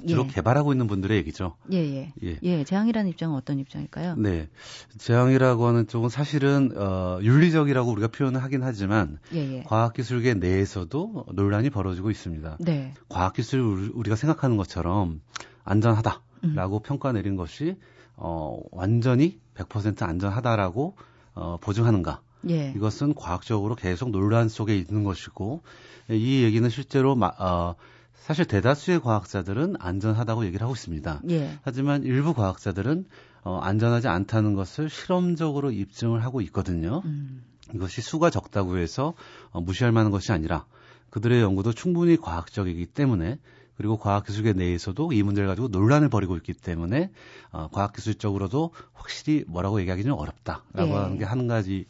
[0.07, 0.29] 주로 예.
[0.29, 1.57] 개발하고 있는 분들의 얘기죠.
[1.73, 2.13] 예, 예.
[2.23, 2.39] 예.
[2.43, 4.15] 예, 재앙이라는 입장은 어떤 입장일까요?
[4.15, 4.49] 네.
[4.97, 9.63] 재앙이라고 하는 쪽은 사실은 어 윤리적이라고 우리가 표현을 하긴 하지만 예, 예.
[9.65, 12.59] 과학 기술계 내에서도 논란이 벌어지고 있습니다.
[12.61, 12.95] 네.
[13.09, 15.21] 과학 기술 우리가 생각하는 것처럼
[15.69, 16.83] 안전하다라고 음.
[16.85, 17.77] 평가 내린 것이
[18.17, 20.97] 어 완전히 100% 안전하다라고
[21.35, 22.21] 어 보증하는가?
[22.49, 22.73] 예.
[22.77, 25.63] 이것은 과학적으로 계속 논란 속에 있는 것이고
[26.11, 27.75] 이 얘기는 실제로 마, 어,
[28.15, 31.23] 사실 대다수의 과학자들은 안전하다고 얘기를 하고 있습니다.
[31.31, 31.59] 예.
[31.63, 33.07] 하지만 일부 과학자들은
[33.43, 37.03] 어, 안전하지 않다는 것을 실험적으로 입증을 하고 있거든요.
[37.05, 37.43] 음.
[37.75, 39.15] 이것이 수가 적다고 해서
[39.51, 40.67] 어, 무시할 만한 것이 아니라
[41.11, 43.39] 그들의 연구도 충분히 과학적이기 때문에
[43.79, 47.11] 그리고 과학기술계 내에서도 이 문제를 가지고 논란을 벌이고 있기 때문에
[47.53, 50.93] 어, 과학기술적으로도 확실히 뭐라고 얘기하기는 어렵다라고 예.
[50.93, 51.87] 하는 게 한 가지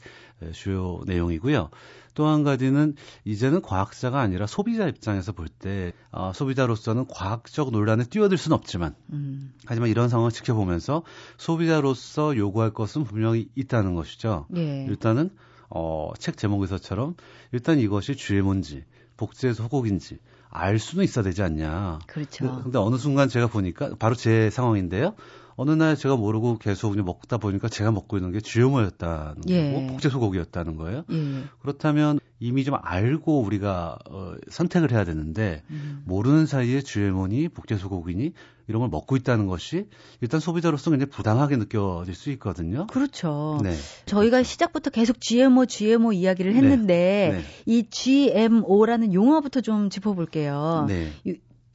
[0.53, 1.71] 주요 내용이고요.
[2.15, 8.57] 또 한 가지는 이제는 과학자가 아니라 소비자 입장에서 볼때 어, 소비자로서는 과학적 논란에 뛰어들 수는
[8.57, 9.53] 없지만 음.
[9.67, 11.05] 하지만 이런 상황을 지켜보면서
[11.37, 14.47] 소비자로서 요구할 것은 분명히 있다는 것이죠.
[14.57, 14.85] 예.
[14.89, 15.31] 일단은
[15.71, 17.15] 어, 책 제목에서처럼
[17.53, 18.85] 일단 이것이 GMO인지
[19.17, 20.19] 복제 소곡인지
[20.51, 22.01] 알 수는 있어야 되지 않냐.
[22.07, 22.63] 그렇죠.
[22.63, 25.15] 근데 어느 순간 제가 보니까 바로 제 상황인데요.
[25.59, 29.73] 어느 날 제가 모르고 계속 그냥 먹다 보니까 제가 먹고 있는 게 GMO였다는 예.
[29.73, 31.03] 거고 복제 소고기였다는 거예요.
[31.11, 31.43] 예.
[31.61, 36.05] 그렇다면 이미 좀 알고 우리가 어, 선택을 해야 되는데 음.
[36.07, 38.35] 모르는 사이에 GMO니 복제 소고기니
[38.69, 39.89] 이런 걸 먹고 있다는 것이
[40.21, 42.87] 일단 소비자로서 굉장히 부당하게 느껴질 수 있거든요.
[42.87, 43.59] 그렇죠.
[43.65, 43.75] 네.
[44.07, 47.39] 저희가 시작부터 계속 GMO, GMO 이야기를 했는데 네.
[47.39, 47.45] 네.
[47.67, 50.87] 이 GMO라는 용어부터 좀 짚어볼게요.
[50.87, 51.11] 네.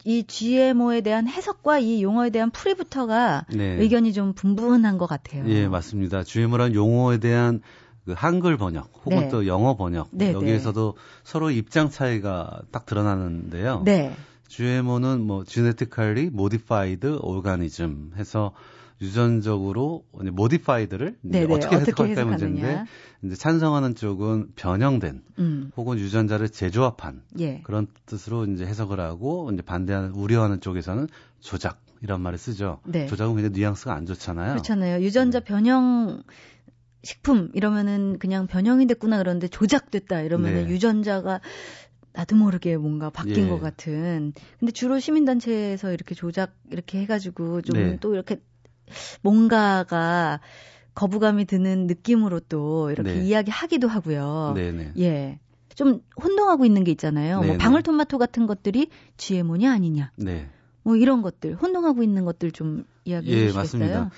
[0.04, 3.76] 이 GMO에 대한 해석과 이 용어에 대한 풀이부터가 네.
[3.80, 5.44] 의견이 좀 분분한 것 같아요.
[5.48, 6.22] 예, 맞습니다.
[6.22, 7.62] GMO란 용어에 대한
[8.04, 9.28] 그 한글 번역 혹은 네.
[9.28, 10.32] 또 영어 번역 네, 네.
[10.32, 13.82] 여기에서도 서로 입장 차이가 딱 드러나는데요.
[13.84, 14.14] 네.
[14.48, 18.52] GMO는 뭐 genetically modified organism 해서
[19.00, 22.84] 유전적으로 modified를 네네, 어떻게 해석할까 문제인데
[23.22, 25.72] 이제 찬성하는 쪽은 변형된 음.
[25.76, 27.60] 혹은 유전자를 재조합한 예.
[27.62, 31.08] 그런 뜻으로 이제 해석을 하고 이제 반대하는 우려하는 쪽에서는
[31.40, 32.80] 조작 이런 말을 쓰죠.
[32.84, 33.06] 네.
[33.06, 34.52] 조작은 굉장히 뉘앙스가 안 좋잖아요.
[34.52, 35.02] 그렇잖아요.
[35.02, 35.44] 유전자 네.
[35.44, 36.22] 변형
[37.02, 40.70] 식품 이러면은 그냥 변형이 됐구나 그러는데 조작됐다 이러면은 네.
[40.70, 41.40] 유전자가
[42.12, 43.48] 나도 모르게 뭔가 바뀐 예.
[43.48, 44.32] 것 같은.
[44.60, 48.14] 근데 주로 시민단체에서 이렇게 조작 이렇게 해가지고 좀또 네.
[48.14, 48.40] 이렇게
[49.22, 50.40] 뭔가가
[50.94, 53.24] 거부감이 드는 느낌으로 또 이렇게 네.
[53.24, 54.52] 이야기하기도 하고요.
[54.54, 54.92] 네네.
[54.94, 55.02] 네.
[55.02, 55.38] 예.
[55.74, 57.40] 좀 혼동하고 있는 게 있잖아요.
[57.40, 57.46] 네네.
[57.46, 57.58] 뭐 네.
[57.58, 60.12] 방울토마토 같은 것들이 GMO냐 아니냐.
[60.16, 60.48] 네.
[60.84, 63.62] 뭐 이런 것들 혼동하고 있는 것들 좀 이야기해 예, 주시겠어요?
[63.62, 64.10] 맞습니다.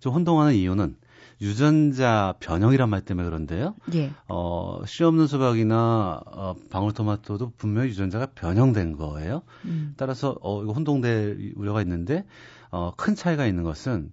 [0.00, 0.96] 좀 혼동하는 이유는
[1.44, 3.74] 유전자 변형이란 말 때문에 그런데요.
[3.94, 4.10] 예.
[4.28, 9.42] 어, 씨 없는 수박이나 어, 방울토마토도 분명히 유전자가 변형된 거예요.
[9.66, 9.94] 음.
[9.96, 12.24] 따라서 어, 이거 혼동될 우려가 있는데
[12.70, 14.10] 어, 큰 차이가 있는 것은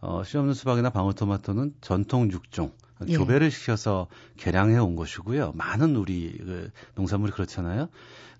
[0.00, 2.72] 어, 씨 없는 수박이나 방울토마토는 전통 육종
[3.08, 3.16] 예.
[3.16, 4.06] 교배를 시켜서
[4.38, 5.52] 개량해 온 것이고요.
[5.54, 7.88] 많은 우리 그 농산물이 그렇잖아요.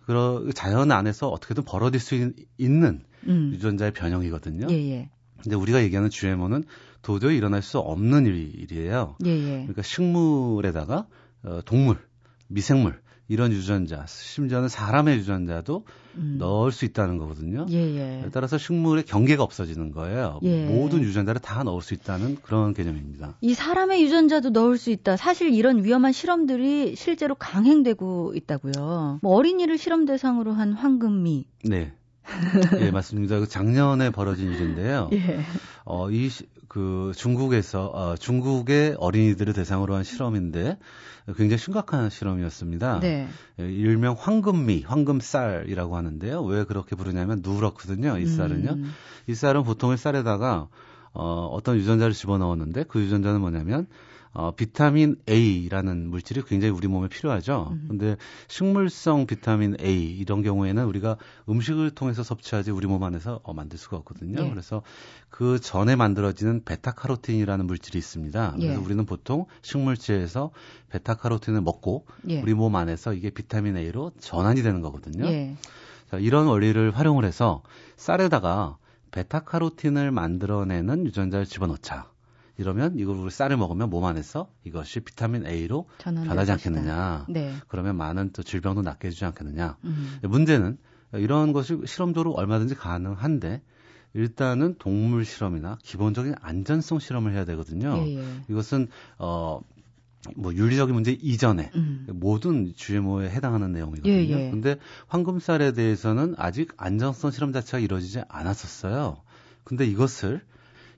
[0.06, 3.50] 그러 자연 안에서 어떻게든 벌어질 수 있 는 음.
[3.52, 4.66] 유전자의 변형이거든요.
[4.70, 5.10] 예, 예.
[5.42, 6.64] 근데 우리가 얘기하는 GMO는
[7.02, 9.16] 도저히 일어날 수 없는 일이에요.
[9.24, 9.50] 예, 예.
[9.62, 11.06] 그러니까 식물에다가
[11.42, 11.98] 어, 동물,
[12.48, 15.84] 미생물 이런 유전자, 심지어는 사람의 유전자도
[16.16, 16.36] 음.
[16.38, 17.64] 넣을 수 있다는 거거든요.
[17.70, 18.28] 예, 예.
[18.32, 20.40] 따라서 식물의 경계가 없어지는 거예요.
[20.42, 20.66] 예.
[20.66, 23.36] 모든 유전자를 다 넣을 수 있다는 그런 개념입니다.
[23.40, 25.16] 이 사람의 유전자도 넣을 수 있다.
[25.16, 29.20] 사실 이런 위험한 실험들이 실제로 강행되고 있다고요.
[29.22, 31.46] 뭐 어린이를 실험 대상으로 한 황금미.
[31.66, 31.92] 네.
[32.80, 33.38] 예, 맞습니다.
[33.38, 35.08] 그 작년에 벌어진 일인데요.
[35.14, 35.40] 예.
[35.84, 36.28] 어, 이,
[36.70, 40.78] 그 중국에서, 어, 중국의 어린이들을 대상으로 한 실험인데
[41.36, 43.00] 굉장히 심각한 실험이었습니다.
[43.00, 43.26] 네.
[43.58, 46.44] 예, 일명 황금미, 황금쌀이라고 하는데요.
[46.44, 48.18] 왜 그렇게 부르냐면 누렇거든요.
[48.18, 48.70] 이 쌀은요.
[48.70, 48.92] 음.
[49.26, 50.68] 이 쌀은 보통의 쌀에다가
[51.12, 53.88] 어, 어떤 유전자를 집어 넣었는데 그 유전자는 뭐냐면
[54.32, 57.70] 어, 비타민 A라는 물질이 굉장히 우리 몸에 필요하죠.
[57.72, 57.84] 음.
[57.88, 58.16] 근데
[58.46, 61.16] 식물성 비타민 A 이런 경우에는 우리가
[61.48, 64.44] 음식을 통해서 섭취하지 우리 몸 안에서 어, 만들 수가 없거든요.
[64.44, 64.48] 예.
[64.48, 64.82] 그래서
[65.30, 68.54] 그 전에 만들어지는 베타카로틴이라는 물질이 있습니다.
[68.58, 68.66] 예.
[68.66, 70.52] 그래서 우리는 보통 식물체에서
[70.90, 72.40] 베타카로틴을 먹고 예.
[72.40, 75.26] 우리 몸 안에서 이게 비타민 A로 전환이 되는 거거든요.
[75.26, 75.56] 예.
[76.08, 77.62] 자, 이런 원리를 활용을 해서
[77.96, 78.76] 쌀에다가
[79.10, 82.08] 베타카로틴을 만들어내는 유전자를 집어넣자.
[82.60, 87.26] 이러면 이걸 우리 쌀을 먹으면 몸 안에서 이것이 비타민 A로 변하지 않겠느냐.
[87.30, 87.54] 네.
[87.68, 89.78] 그러면 많은 또 질병도 낫게 해주지 않겠느냐.
[89.84, 90.18] 음.
[90.22, 90.76] 문제는
[91.14, 93.62] 이런 것이 실험적으로 얼마든지 가능한데
[94.12, 97.96] 일단은 동물 실험이나 기본적인 안전성 실험을 해야 되거든요.
[98.06, 98.24] 예, 예.
[98.48, 99.60] 이것은 어.
[100.36, 102.06] 뭐 윤리적인 문제 이전에 음.
[102.12, 104.12] 모든 GMO에 해당하는 내용이거든요.
[104.12, 104.50] 예, 예.
[104.50, 109.16] 근데 황금쌀에 대해서는 아직 안전성 실험 자체가 이루어지지 않았었어요.
[109.64, 110.42] 근데 이것을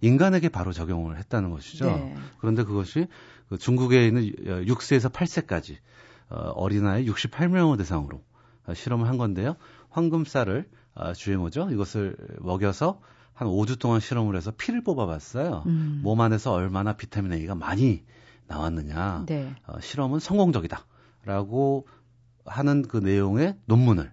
[0.02, 1.86] 인간에게 바로 적용을 했다는 것이죠.
[1.86, 2.14] 네.
[2.38, 3.06] 그런데 그것이
[3.48, 5.76] 그 중국에 있는 6세에서 8세까지
[6.28, 8.22] 어, 어린아이 68명을 대상으로
[8.66, 9.56] 어, 실험을 한 건데요.
[9.90, 10.68] 황금쌀을
[11.14, 11.64] GMO죠.
[11.64, 13.00] 어, 이것을 먹여서
[13.32, 15.62] 한 5주 동안 실험을 해서 피를 뽑아봤어요.
[15.66, 16.00] 음.
[16.02, 18.04] 몸 안에서 얼마나 비타민 A가 많이
[18.46, 19.24] 나왔느냐.
[19.26, 19.54] 네.
[19.80, 21.86] 실험은 성공적이다라고
[22.44, 24.12] 하는 그 내용의 논문을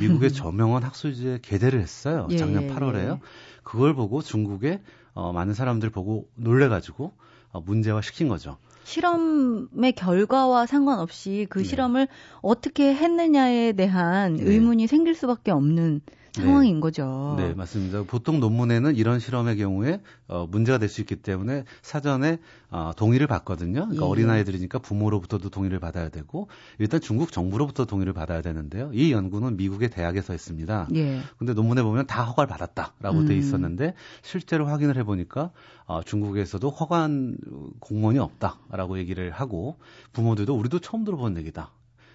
[0.00, 2.28] 미국의 저명한 학술지에 게재를 했어요.
[2.30, 3.14] 예, 작년 8월에요.
[3.14, 3.20] 예.
[3.62, 4.80] 그걸 보고 중국의
[5.14, 7.12] 어, 많은 사람들 보고 놀래가지고
[7.52, 8.56] 어, 문제화 시킨 거죠.
[8.84, 11.64] 실험의 결과와 상관없이 그 네.
[11.64, 12.08] 실험을
[12.40, 14.44] 어떻게 했느냐에 대한 네.
[14.44, 16.00] 의문이 생길 수밖에 없는
[16.32, 16.80] 상황인 네.
[16.80, 17.34] 거죠.
[17.38, 18.02] 네, 맞습니다.
[18.04, 22.38] 보통 논문에는 이런 실험의 경우에 어, 문제가 될 수 있기 때문에 사전에
[22.70, 23.82] 어, 동의를 받거든요.
[23.86, 24.08] 그러니까 예.
[24.08, 28.90] 어린아이들이니까 부모로부터도 동의를 받아야 되고 일단 중국 정부로부터 동의를 받아야 되는데요.
[28.92, 30.88] 이 연구는 미국의 대학에서 했습니다.
[30.94, 31.20] 예.
[31.38, 33.26] 근데 논문에 보면 다 허가를 받았다라고 음.
[33.26, 35.50] 돼 있었는데 실제로 확인을 해 보니까
[35.86, 37.36] 어, 중국에서도 허가한
[37.80, 39.76] 공무원이 없다라고 얘기를 하고
[40.12, 41.70] 부모들도 우리도 처음 들어본 얘기다.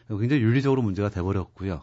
[0.09, 1.81] 굉장히 윤리적으로 문제가 돼 버렸고요.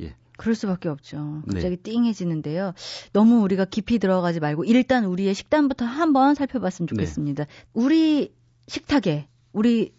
[0.00, 0.14] 예.
[0.38, 1.42] 그럴 수밖에 없죠.
[1.46, 1.54] 네.
[1.54, 1.82] 갑자기 네.
[1.82, 2.72] 띵해지는데요.
[3.12, 6.94] 너무 우리가 깊이 들어가지 말고 일단 우리의 식단부터 한번 살펴봤으면 네.
[6.94, 7.44] 좋겠습니다.
[7.44, 7.50] 네.
[7.74, 8.32] 우리
[8.68, 9.92] 식탁에 우리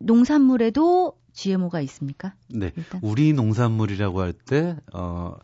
[0.00, 2.34] 농산물에도 GMO가 있습니까?
[2.48, 2.72] 네.
[2.76, 3.00] 일단.
[3.02, 5.36] 우리 농산물이라고 할 때, 어,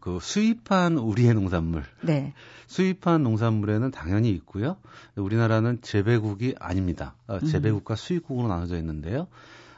[0.00, 1.82] 그 수입한 우리의 농산물.
[2.02, 2.32] 네.
[2.68, 4.76] 수입한 농산물에는 당연히 있고요.
[5.16, 7.16] 우리나라는 재배국이 아닙니다.
[7.26, 7.96] 어, 재배국과 음.
[7.96, 9.26] 수입국으로 나눠져 있는데요.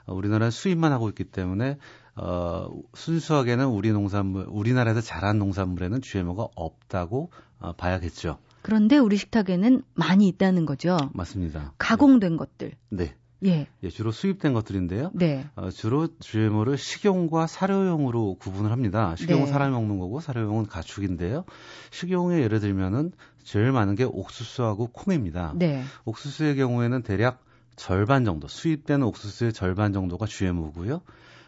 [0.06, 1.78] 어, 우리나라는 수입만 하고 있기 때문에
[2.14, 8.38] 어, 순수하게는 우리 농산물, 우리나라에서 자란 농산물에는 GMO가 없다고 어, 봐야겠죠.
[8.62, 10.96] 그런데 우리 식탁에는 많이 있다는 거죠.
[11.14, 11.72] 맞습니다.
[11.78, 12.36] 가공된 네.
[12.36, 12.72] 것들.
[12.90, 13.14] 네.
[13.44, 13.66] 예.
[13.82, 13.90] 예.
[13.90, 15.10] 주로 수입된 것들인데요.
[15.14, 15.48] 네.
[15.56, 19.16] 어, 주로 GMO를 식용과 사료용으로 구분을 합니다.
[19.16, 19.50] 식용은 네.
[19.50, 21.44] 사람이 먹는 거고 사료용은 가축인데요.
[21.90, 23.10] 식용에 예를 들면은
[23.42, 25.54] 제일 많은 게 옥수수하고 콩입니다.
[25.56, 25.82] 네.
[26.04, 27.42] 옥수수의 경우에는 대략
[27.76, 31.00] 절반 정도, 수입된 옥수수의 절반 정도가 GMO고요.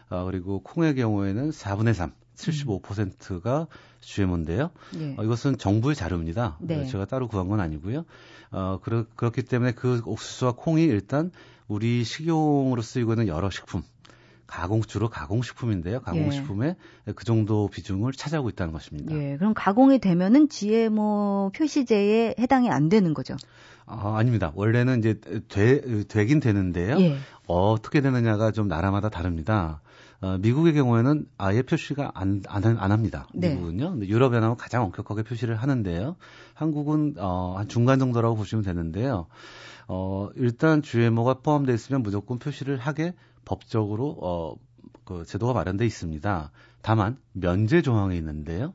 [0.09, 3.67] 어, 그리고 콩의 경우에는 4분의 3, 75%가
[4.01, 4.69] GMO인데요.
[4.99, 5.15] 예.
[5.17, 6.57] 어, 이것은 정부의 자료입니다.
[6.61, 6.85] 네.
[6.85, 8.05] 제가 따로 구한 건 아니고요.
[8.51, 11.31] 어, 그렇, 그렇기 때문에 그 옥수수와 콩이 일단
[11.67, 13.83] 우리 식용으로 쓰이고 있는 여러 식품,
[14.47, 16.01] 가공 주로 가공식품인데요.
[16.01, 16.75] 가공식품에
[17.07, 17.11] 예.
[17.13, 19.15] 그 정도 비중을 차지하고 있다는 것입니다.
[19.15, 23.35] 예, 그럼 가공이 되면은 GMO 표시제에 해당이 안 되는 거죠?
[23.87, 24.51] 아, 아닙니다.
[24.55, 26.99] 원래는 이제 되, 되긴 되는데요.
[26.99, 27.17] 예.
[27.47, 29.81] 어떻게 되느냐가 좀 나라마다 다릅니다.
[30.21, 33.27] 어, 미국의 경우에는 아예 표시가 안, 안, 안 합니다.
[33.33, 33.49] 네.
[33.49, 33.91] 미국은요.
[33.91, 36.15] 근데 유럽연합은 가장 엄격하게 표시를 하는데요.
[36.53, 39.27] 한국은 어, 한 중간 정도라고 보시면 되는데요.
[39.87, 43.13] 어, 일단 GMO가 포함되어 있으면 무조건 표시를 하게
[43.45, 44.55] 법적으로 어,
[45.05, 46.51] 그 제도가 마련돼 있습니다.
[46.81, 48.73] 다만 면제 조항이 있는데요.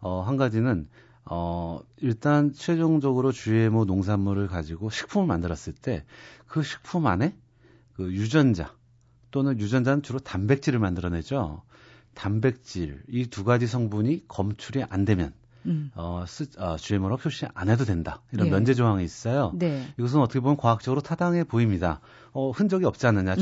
[0.00, 0.88] 어, 한 가지는
[1.24, 6.04] 어, 일단 최종적으로 GMO 농산물을 가지고 식품을 만들었을 때
[6.48, 7.36] 그 식품 안에
[7.92, 8.74] 그 유전자
[9.30, 11.62] 또는 유전자는 주로 단백질을 만들어내죠.
[12.14, 15.32] 단백질 이 두 가지 성분이 검출이 안 되면
[15.68, 15.90] 음.
[15.94, 18.22] 어, 쓰, 어, GMO로 표시 안 해도 된다.
[18.32, 18.50] 이런 예.
[18.50, 19.52] 면제 조항이 있어요.
[19.54, 19.86] 네.
[19.98, 22.00] 이것은 어떻게 보면 과학적으로 타당해 보입니다.
[22.32, 23.32] 어, 흔적이 없지 않느냐.
[23.32, 23.36] 음.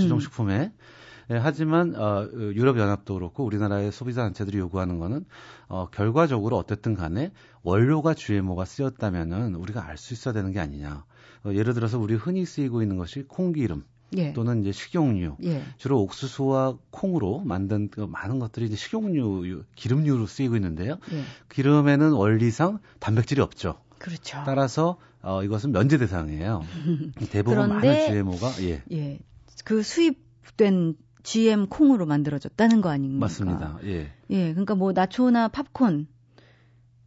[1.31, 5.25] 예, 하지만 어, 유럽연합도 그렇고 우리나라의 소비자 단체들이 요구하는 거는
[5.69, 11.05] 어, 결과적으로 어쨌든 간에 원료가 GMO가 쓰였다면은 우리가 알 수 있어야 되는 게 아니냐.
[11.45, 13.85] 어, 예를 들어서 우리 흔히 쓰이고 있는 것이 콩기름.
[14.17, 14.33] 예.
[14.33, 15.63] 또는 이제 식용유, 예.
[15.77, 20.99] 주로 옥수수와 콩으로 만든 그 많은 것들이 이제 식용유, 기름류로 쓰이고 있는데요.
[21.13, 21.23] 예.
[21.51, 23.81] 기름에는 원리상 단백질이 없죠.
[23.99, 24.39] 그렇죠.
[24.45, 26.63] 따라서 어, 이것은 면제 대상이에요.
[27.31, 28.83] 대부분 많은 GMO가 예.
[28.93, 29.19] 예.
[29.65, 33.25] 그 수입된 GM 콩으로 만들어졌다는 거 아닙니까?
[33.25, 33.79] 맞습니다.
[33.85, 34.13] 예.
[34.31, 36.07] 예, 그러니까 뭐 나초나 팝콘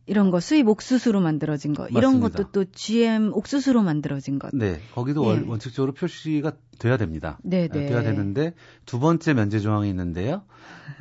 [0.09, 1.99] 이런 거 수입 옥수수로 만들어진 거 맞습니다.
[1.99, 4.51] 이런 것도 또 GM 옥수수로 만들어진 것.
[4.53, 5.43] 네, 거기도 예.
[5.47, 7.37] 원칙적으로 표시가 돼야 됩니다.
[7.43, 7.87] 네, 네.
[7.87, 8.53] 돼야 되는데
[8.85, 10.43] 두 번째 면제 조항이 있는데요.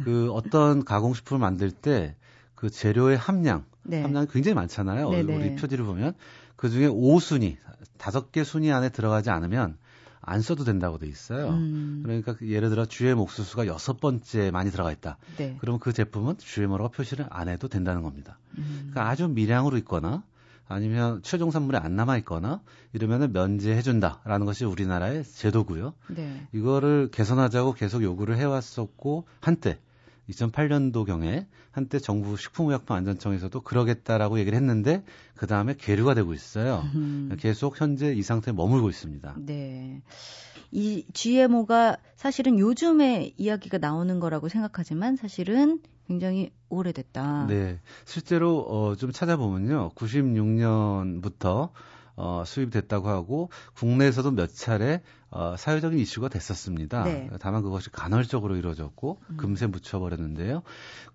[0.04, 2.14] 그 어떤 가공식품을 만들 때
[2.58, 4.02] 그 재료의 함량, 네.
[4.02, 5.10] 함량이 굉장히 많잖아요.
[5.10, 5.36] 네네.
[5.36, 6.14] 우리 표지를 보면
[6.56, 7.56] 그 중에 5순위,
[7.98, 9.76] 다섯 개 순위 안에 들어가지 않으면
[10.28, 11.48] 안 써도 된다고 돼 있어요.
[11.50, 12.00] 음.
[12.04, 15.16] 그러니까 그 예를 들어 GM 옥수수가 여섯 번째 많이 들어가 있다.
[15.36, 15.56] 네.
[15.60, 18.38] 그러면 그 제품은 GMO라고 표시를 안 해도 된다는 겁니다.
[18.58, 18.90] 음.
[18.90, 20.22] 그러니까 아주 미량으로 있거나
[20.68, 22.60] 아니면 최종 산물이 안 남아 있거나
[22.92, 25.94] 이러면은 면제해 준다라는 것이 우리나라의 제도고요.
[26.08, 26.46] 네.
[26.52, 29.78] 이거를 개선하자고 계속 요구를 해 왔었고 한때
[30.30, 36.82] 2008년도경에 한때 정부 식품의약품안전청에서도 그러겠다라고 얘기를 했는데 그 다음에 계류가 되고 있어요.
[36.94, 37.36] 음.
[37.38, 39.36] 계속 현재 이 상태에 머물고 있습니다.
[39.38, 40.02] 네.
[40.70, 47.46] 이 GMO가 사실은 요즘에 이야기가 나오는 거라고 생각하지만 사실은 굉장히 오래됐다.
[47.46, 47.80] 네.
[48.04, 49.90] 실제로 어, 좀 찾아보면요.
[49.94, 51.70] 96년부터
[52.16, 57.04] 어, 수입됐다고 하고 국내에서도 몇 차례 어, 사회적인 이슈가 됐었습니다.
[57.04, 57.30] 네.
[57.40, 59.36] 다만 그것이 간헐적으로 이루어졌고 음.
[59.36, 60.62] 금세 묻혀버렸는데요.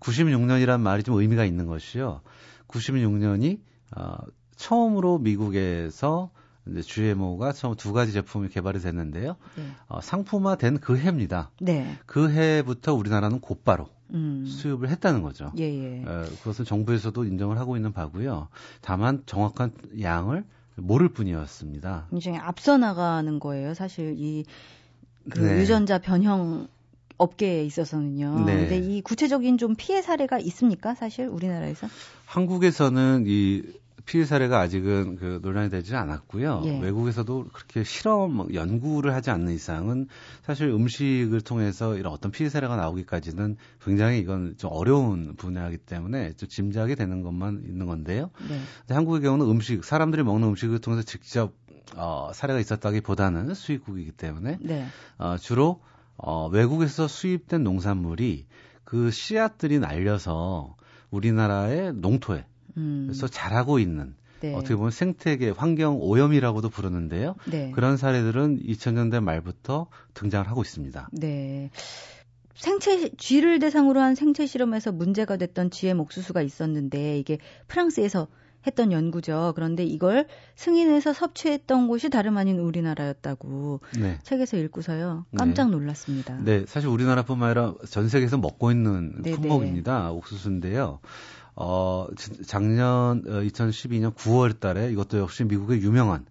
[0.00, 2.20] 96년이란 말이 좀 의미가 있는 것이요.
[2.68, 3.60] 96년이
[3.96, 4.16] 어,
[4.56, 6.30] 처음으로 미국에서
[6.66, 9.36] 이제 GMO가 처음 두 가지 제품이 개발이 됐는데요.
[9.56, 9.66] 네.
[9.88, 11.50] 어, 상품화된 그 해입니다.
[11.60, 11.98] 네.
[12.06, 14.46] 그 해부터 우리나라는 곧바로 음.
[14.46, 15.52] 수입을 했다는 거죠.
[15.58, 16.04] 예, 예.
[16.06, 18.48] 어, 그것은 정부에서도 인정을 하고 있는 바고요.
[18.80, 20.44] 다만 정확한 양을
[20.76, 22.08] 모를 뿐이었습니다.
[22.10, 23.74] 굉장히 앞서 나가는 거예요.
[23.74, 25.60] 사실 이그 네.
[25.60, 26.68] 유전자 변형
[27.16, 28.44] 업계에 있어서는요.
[28.44, 28.56] 네.
[28.56, 30.94] 근데 이 구체적인 좀 피해 사례가 있습니까?
[30.94, 31.86] 사실 우리나라에서?
[32.26, 33.62] 한국에서는 이
[34.06, 36.62] 피해 사례가 아직은 그 논란이 되지 않았고요.
[36.66, 36.78] 예.
[36.80, 40.08] 외국에서도 그렇게 실험 뭐 연구를 하지 않는 이상은
[40.42, 46.48] 사실 음식을 통해서 이런 어떤 피해 사례가 나오기까지는 굉장히 이건 좀 어려운 분야이기 때문에 좀
[46.48, 48.30] 짐작이 되는 것만 있는 건데요.
[48.48, 48.60] 네.
[48.80, 51.52] 근데 한국의 경우는 음식 사람들이 먹는 음식을 통해서 직접
[51.96, 54.86] 어, 사례가 있었다기보다는 수입국이기 때문에 네.
[55.18, 55.80] 어, 주로
[56.16, 58.46] 어, 외국에서 수입된 농산물이
[58.84, 60.76] 그 씨앗들이 날려서
[61.10, 62.44] 우리나라의 농토에
[62.76, 63.04] 음.
[63.06, 64.54] 그래서 잘하고 있는 네.
[64.54, 67.34] 어떻게 보면 생태계 환경 오염이라고도 부르는데요.
[67.46, 67.70] 네.
[67.74, 71.08] 그런 사례들은 2000년대 말부터 등장을 하고 있습니다.
[71.12, 71.70] 네.
[72.54, 78.28] 생체 쥐를 대상으로 한 생체 실험에서 문제가 됐던 쥐의 옥수수가 있었는데 이게 프랑스에서
[78.66, 79.52] 했던 연구죠.
[79.54, 84.18] 그런데 이걸 승인해서 섭취했던 곳이 다름 아닌 우리나라였다고 네.
[84.22, 85.26] 책에서 읽고서요.
[85.36, 86.38] 깜짝 놀랐습니다.
[86.42, 86.60] 네.
[86.60, 89.36] 네, 사실 우리나라뿐만 아니라 전 세계에서 먹고 있는 네네.
[89.36, 90.12] 품목입니다.
[90.12, 91.00] 옥수수인데요.
[91.56, 92.06] 어,
[92.46, 96.26] 작년 2012년 어, 9월 달에 이것도 역시 미국의 유명한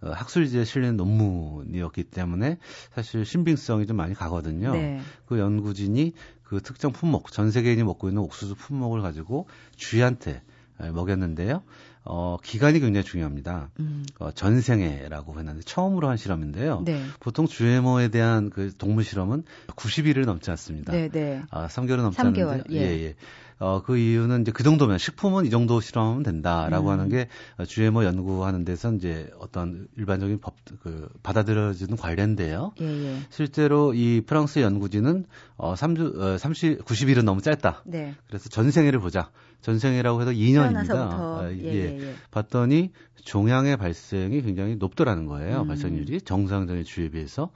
[0.00, 2.58] 어, 학술지에 실린 논문이었기 때문에
[2.94, 4.72] 사실 신빙성이 좀 많이 가거든요.
[4.72, 5.00] 네.
[5.26, 6.12] 그 연구진이
[6.44, 10.42] 그 특정 품목, 전 세계인이 먹고 있는 옥수수 품목을 가지고 쥐한테
[10.78, 11.62] 먹였는데요.
[12.04, 13.68] 어, 기간이 굉장히 중요합니다.
[13.80, 14.06] 음.
[14.18, 16.80] 어, 전생애라고 했는데 처음으로 한 실험인데요.
[16.84, 17.02] 네.
[17.20, 20.92] 보통 GMO에 대한 그 동물 실험은 90일을 넘지 않습니다.
[20.92, 21.42] 네, 네.
[21.50, 22.80] 아, 3개월은 넘지 3개월, 않는데 예.
[22.80, 23.14] 예, 예.
[23.60, 26.92] 어, 그 이유는 이제 그 정도면 식품은 이 정도 실험하면 된다라고 음.
[26.92, 27.28] 하는 게
[27.66, 32.72] GMO 연구하는 데서 이제 어떤 일반적인 법, 그, 받아들여지는 관례인데요.
[32.80, 33.18] 예, 예.
[33.30, 37.82] 실제로 이 프랑스 연구진은 어, 3주, 어, 30, 90일은 너무 짧다.
[37.84, 38.14] 네.
[38.28, 39.30] 그래서 전생애를 보자.
[39.60, 40.94] 전생애라고 해도 2년입니다.
[40.94, 42.14] 아, 예, 예, 예.
[42.30, 42.92] 봤더니
[43.24, 45.62] 종양의 발생이 굉장히 높더라는 거예요.
[45.62, 45.66] 음.
[45.66, 47.50] 발생률이 정상적인 주에 비해서.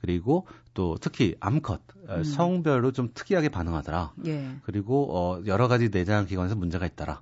[0.00, 0.46] 그리고
[0.78, 2.22] 또 특히 암컷 어, 음.
[2.22, 4.12] 성별로 좀 특이하게 반응하더라.
[4.26, 4.48] 예.
[4.62, 7.20] 그리고 어 여러 가지 내장 기관에서 문제가 있더라.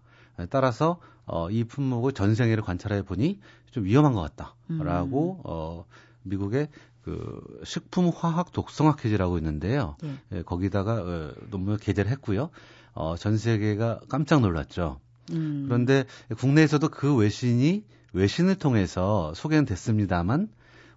[0.51, 3.40] 따라서 어, 이 품목을 전생애를 관찰해 보니
[3.71, 5.41] 좀 위험한 것 같다라고 음.
[5.45, 5.87] 어,
[6.24, 6.68] 미국의
[7.03, 9.97] 그 식품화학 독성학 회지라고 있는데요.
[10.05, 10.18] 예.
[10.33, 12.51] 예, 거기다가 어, 논문을 게재를 했고요.
[12.93, 15.01] 어, 전 세계가 깜짝 놀랐죠.
[15.33, 15.64] 음.
[15.66, 16.05] 그런데
[16.37, 20.51] 국내에서도 그 외신이 외신을 통해서 소개는 됐습니다만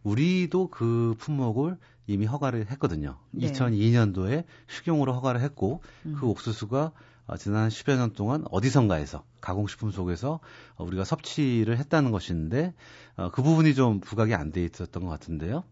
[0.04, 1.78] 우리도 그 품목을
[2.08, 3.18] 이미 허가를 했거든요.
[3.32, 3.52] 네.
[3.52, 6.16] 2002년도에 식용으로 허가를 했고 음.
[6.20, 6.92] 그 옥수수가
[7.28, 10.40] 어, 지난 10여 년 동안 어디선가에서 가공식품 속에서
[10.76, 12.74] 어, 우리가 섭취를 했다는 것인데
[13.18, 15.64] 어, 그 부분이 좀 부각이 안 돼 있었던 것 같은데요.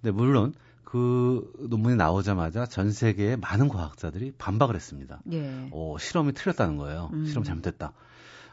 [0.00, 0.54] 근데 물론
[0.84, 5.20] 그 논문이 나오자마자 전 세계의 많은 과학자들이 반박을 했습니다.
[5.32, 5.68] 예.
[5.72, 7.10] 어, 실험이 틀렸다는 거예요.
[7.12, 7.26] 음.
[7.26, 7.92] 실험 잘못됐다.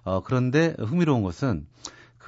[0.03, 1.65] 어, 그런데 흥미로운 것은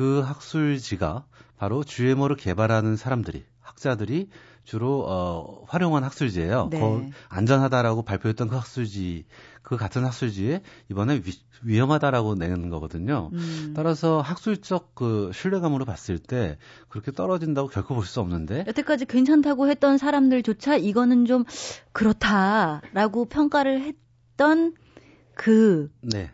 [0.02, 1.26] 그 학술지가
[1.58, 4.30] 바로 GMO를 개발하는 사람들이 학자들이
[4.64, 6.70] 주로 어, 활용한 학술지예요.
[6.72, 6.80] 네.
[6.80, 9.26] 거, 안전하다라고 발표했던 그 학술지,
[9.62, 11.22] 그 같은 학술지에 이번에
[11.64, 13.30] 위, 험하다라고 내는 거거든요.
[13.34, 13.74] 음.
[13.76, 16.58] 따라서 학술적 그 신뢰감으로 봤을 때
[16.90, 21.44] 그렇게 떨어진다고 결코 볼 수 없는데 여태까지 괜찮다고 했던 사람들조차 이거는 좀
[21.92, 24.74] 그렇다라고 평가를 했던
[25.36, 26.32] 그 네.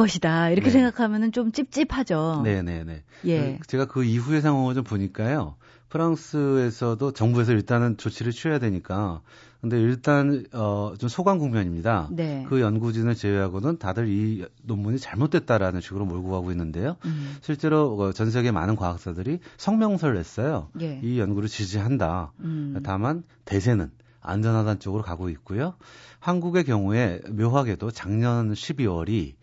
[0.00, 0.48] 것이다.
[0.48, 0.72] 이렇게 네.
[0.72, 2.40] 생각하면은 좀 찝찝하죠.
[2.42, 2.84] 네네네.
[2.84, 3.02] 네, 네.
[3.26, 3.58] 예.
[3.60, 5.56] 그 제가 그 이후의 상황을 좀 보니까요.
[5.90, 9.20] 프랑스에서도 정부에서 일단은 조치를 취해야 되니까
[9.60, 12.08] 근데 일단 어좀 소강 국면입니다.
[12.12, 12.46] 네.
[12.48, 16.96] 그 연구진을 제외하고는 다들 이 논문이 잘못됐다라는 식으로 몰고 가고 있는데요.
[17.04, 17.36] 음.
[17.42, 20.68] 실제로 어, 전 세계 많은 과학자들이 성명서를 냈어요.
[20.80, 20.98] 예.
[21.02, 22.32] 이 연구를 지지한다.
[22.40, 22.80] 음.
[22.82, 23.90] 다만 대세는
[24.22, 25.74] 안전하다는 쪽으로 가고 있고요.
[26.20, 29.34] 한국의 경우에 묘하게도 작년 12월이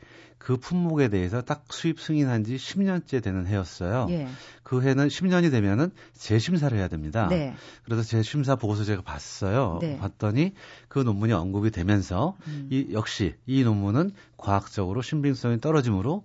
[0.47, 4.07] 그 품목에 대해서 딱 수입 승인한 지 10년째 되는 해였어요.
[4.11, 4.29] 예.
[4.63, 7.27] 그 해는 10년이 되면은 재심사를 해야 됩니다.
[7.27, 7.53] 네.
[7.83, 9.79] 그래서 재심사 보고서 제가 봤어요.
[9.81, 9.97] 네.
[9.97, 10.53] 봤더니
[10.87, 12.69] 그 논문이 언급이 되면서 음.
[12.71, 16.23] 이 역시 이 논문은 과학적으로 신빙성이 떨어지므로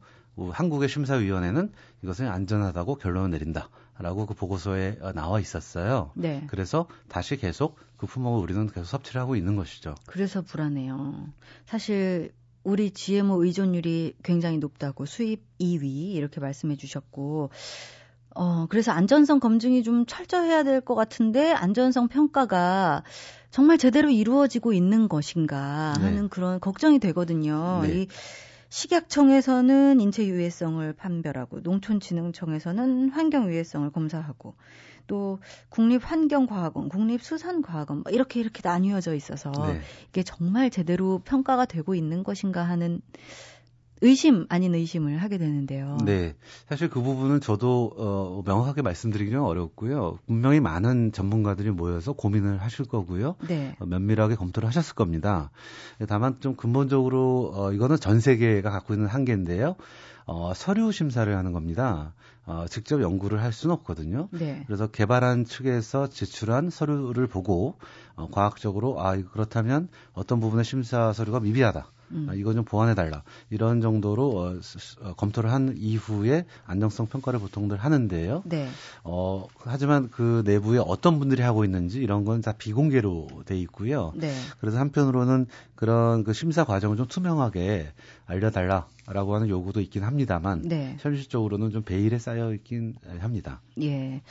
[0.53, 1.73] 한국의 심사위원회는
[2.05, 3.71] 이것은 안전하다고 결론을 내린다.
[3.99, 6.13] 라고 그 보고서에 나와 있었어요.
[6.15, 6.45] 네.
[6.47, 9.97] 그래서 다시 계속 그 품목을 우리는 계속 섭취를 하고 있는 것이죠.
[10.07, 11.27] 그래서 불안해요.
[11.67, 12.33] 사실
[12.65, 17.51] 우리 GMO 의존율이 굉장히 높다고 수입 2위 이렇게 말씀해 주셨고
[18.35, 23.03] 어 그래서 안전성 검증이 좀 철저해야 될 것 같은데 안전성 평가가
[23.51, 26.05] 정말 제대로 이루어지고 있는 것인가 네.
[26.05, 26.29] 하는 네.
[26.31, 27.81] 그런 걱정이 되거든요.
[27.83, 28.03] 네.
[28.03, 28.09] 이
[28.71, 34.55] 식약청에서는 인체 유해성을 판별하고 농촌진흥청에서는 환경 유해성을 검사하고
[35.07, 35.39] 또
[35.71, 39.81] 국립환경과학원, 국립수산과학원 뭐 이렇게 이렇게 나뉘어져 있어서 네.
[40.09, 43.01] 이게 정말 제대로 평가가 되고 있는 것인가 하는
[44.03, 45.97] 의심 아닌 의심을 하게 되는데요.
[46.05, 46.35] 네.
[46.69, 50.19] 사실 그 부분은 저도 어, 명확하게 말씀드리기는 어렵고요.
[50.27, 53.37] 분명히 많은 전문가들이 모여서 고민을 하실 거고요.
[53.47, 53.77] 네.
[53.79, 55.51] 어, 면밀하게 검토를 하셨을 겁니다.
[56.09, 59.77] 다만 좀 근본적으로 어, 이거는 전 세계가 갖고 있는 한계인데요.
[60.27, 62.13] 어, 서류 심사를 하는 겁니다.
[62.45, 64.29] 어, 직접 연구를 할 수는 없거든요.
[64.33, 64.65] 네.
[64.67, 67.77] 그래서 개발한 측에서 제출한 서류를 보고
[68.17, 71.87] 어, 과학적으로 아 그렇다면 어떤 부분의 심사 서류가 미비하다.
[72.15, 72.27] 음.
[72.29, 74.61] 아, 이거 좀 보완해 달라 이런 정도로 어,
[75.01, 78.43] 어, 검토를 한 이후에 안정성 평가를 보통들 하는데요.
[78.45, 78.69] 네.
[79.03, 84.13] 어, 하지만 그 내부에 어떤 분들이 하고 있는지 이런 건 다 비공개로 돼 있고요.
[84.17, 84.35] 네.
[84.61, 87.93] 그래서 한편으로는 그런 그 심사 과정을 좀 투명하게
[88.27, 90.97] 알려달라 라고 하는 요구도 있긴 합니다만 네.
[91.01, 93.61] 현실적으로는 좀 베일에 쌓여 있긴 합니다.
[93.81, 94.23] 예.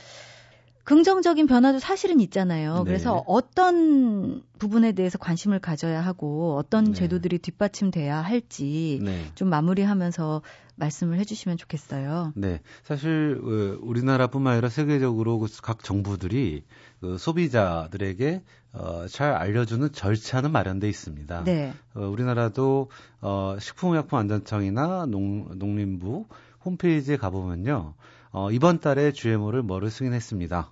[0.84, 2.78] 긍정적인 변화도 사실은 있잖아요.
[2.78, 2.84] 네.
[2.84, 6.92] 그래서 어떤 부분에 대해서 관심을 가져야 하고 어떤 네.
[6.92, 9.30] 제도들이 뒷받침돼야 할지 네.
[9.36, 10.42] 좀 마무리하면서
[10.74, 12.32] 말씀을 해주시면 좋겠어요.
[12.34, 16.64] 네, 사실 어, 우리나라뿐만 아니라 세계적으로 그각 정부들이
[17.02, 18.42] 그 소비자들에게
[18.74, 21.42] 어, 잘 알려주는 절차는 마련돼 있습니다.
[21.42, 21.74] 네.
[21.94, 22.90] 어, 우리나라도
[23.20, 26.26] 어, 식품의약품안전청이나 농, 농림부
[26.64, 27.94] 홈페이지에 가보면요.
[28.30, 30.70] 어, 이번 달에 GMO를 뭐를 승인했습니다.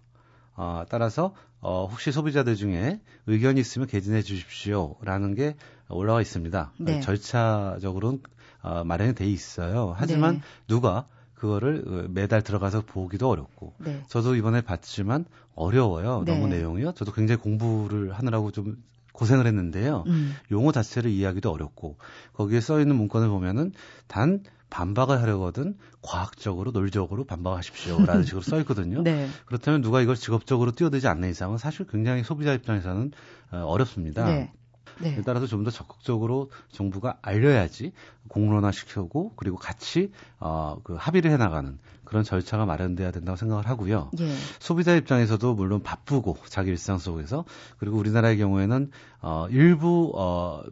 [0.54, 5.56] 어, 따라서 어, 혹시 소비자들 중에 의견이 있으면 개진해 주십시오라는 게
[5.88, 6.72] 올라와 있습니다.
[6.78, 7.00] 네.
[7.00, 8.22] 절차적으로는
[8.62, 9.96] 어, 마련이 돼 있어요.
[9.98, 10.40] 하지만 네.
[10.68, 11.08] 누가
[11.40, 14.02] 그거를 어, 매달 들어가서 보기도 어렵고 네.
[14.08, 15.24] 저도 이번에 봤지만
[15.54, 16.22] 어려워요.
[16.26, 16.34] 네.
[16.34, 16.92] 너무 내용이요.
[16.92, 18.76] 저도 굉장히 공부를 하느라고 좀
[19.14, 20.04] 고생을 했는데요.
[20.06, 20.34] 음.
[20.50, 21.96] 용어 자체를 이해하기도 어렵고
[22.34, 23.72] 거기에 써 있는 문건을 보면은
[24.06, 29.02] 단 반박을 하려거든 과학적으로 논리적으로 반박하십시오라는 식으로 써 있거든요.
[29.02, 29.26] 네.
[29.46, 33.12] 그렇다면 누가 이걸 직업적으로 뛰어들지 않는 이상은 사실 굉장히 소비자 입장에서는
[33.52, 34.26] 어, 어렵습니다.
[34.26, 34.52] 네.
[35.00, 35.22] 네.
[35.24, 37.92] 따라서 좀 더 적극적으로 정부가 알려야지
[38.28, 44.10] 공론화 시키고 그리고 같이 어, 그 합의를 해 나가는 그런 절차가 마련돼야 된다고 생각을 하고요.
[44.18, 44.34] 예.
[44.58, 47.44] 소비자 입장에서도 물론 바쁘고 자기 일상 속에서
[47.78, 48.90] 그리고 우리나라의 경우에는
[49.20, 50.62] 어, 일부 어,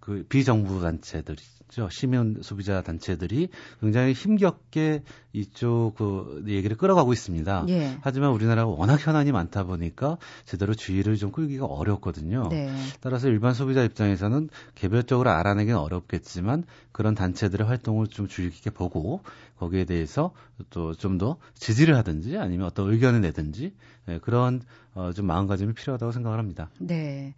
[0.00, 1.88] 어그 비정부 단체들이 있죠.
[1.90, 3.48] 시민 소비자 단체들이
[3.80, 5.02] 굉장히 힘겹게
[5.32, 7.66] 이쪽 그 얘기를 끌어가고 있습니다.
[7.68, 7.98] 예.
[8.00, 12.48] 하지만 우리나라가 워낙 현안이 많다 보니까 제대로 주의를 좀 끌기가 어렵거든요.
[12.50, 12.72] 네.
[13.00, 19.20] 따라서 일반 소비자 입장에서는 개별적으로 알아내기는 어렵겠지만 그런 단체들의 활동을 좀 주의 깊게 보고
[19.58, 20.32] 거기에 대해서
[20.70, 23.72] 또 좀 더 지지를 하든지 아니면 어떤 의견을 내든지
[24.06, 24.62] 네, 그런
[24.94, 26.70] 어, 좀 마음가짐이 필요하다고 생각을 합니다.
[26.78, 27.34] 네.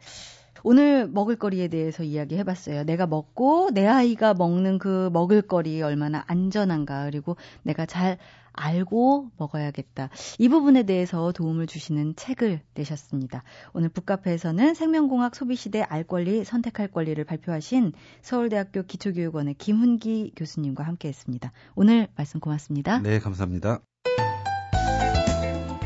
[0.63, 2.85] 오늘 먹을거리에 대해서 이야기해봤어요.
[2.85, 8.19] 내가 먹고 내 아이가 먹는 그 먹을거리 얼마나 안전한가 그리고 내가 잘
[8.57, 10.11] 알고 먹어야겠다.
[10.39, 13.43] 이 부분에 대해서 도움을 주시는 책을 내셨습니다.
[13.75, 17.93] 오늘 북카페에서는 생명공학 소비시대 알 권리 선택할 권리를 발표하신
[18.23, 21.53] 서울대학교 기초교육원의 김훈기 교수님과 함께 했습니다.
[21.75, 22.99] 오늘 말씀 고맙습니다.
[23.01, 23.81] 네, 감사합니다.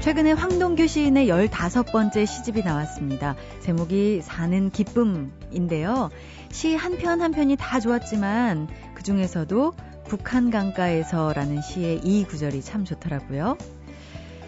[0.00, 3.36] 최근에 황동규 시인의 15번째 시집이 나왔습니다.
[3.60, 6.08] 제목이 사는 기쁨인데요.
[6.50, 9.74] 시 한 편 한 편이 다 좋았지만 그 중에서도
[10.08, 13.58] 북한 강가에서라는 시의 이 구절이 참 좋더라고요.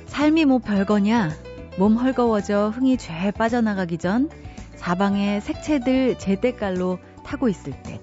[0.07, 1.31] 삶이 뭐 별거냐?
[1.79, 4.31] 몸 헐거워져 흥이 죄 빠져나가기 전
[4.77, 8.01] 사방에 색채들 제때깔로 타고 있을 때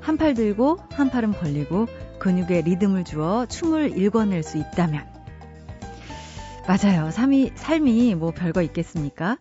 [0.00, 1.86] 한 팔 들고 한 팔은 벌리고
[2.18, 5.13] 근육에 리듬을 주어 춤을 일궈낼 수 있다면
[6.66, 7.10] 맞아요.
[7.10, 9.36] 삶이, 삶이 뭐 별거 있겠습니까?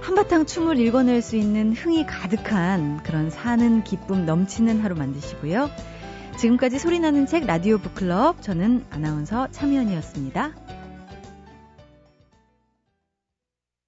[0.00, 5.70] 한바탕 춤을 읽어낼 수 있는 흥이 가득한 그런 사는 기쁨 넘치는 하루 만드시고요.
[6.38, 10.52] 지금까지 소리나는 책 라디오 북클럽 저는 아나운서 참여연이었습니다.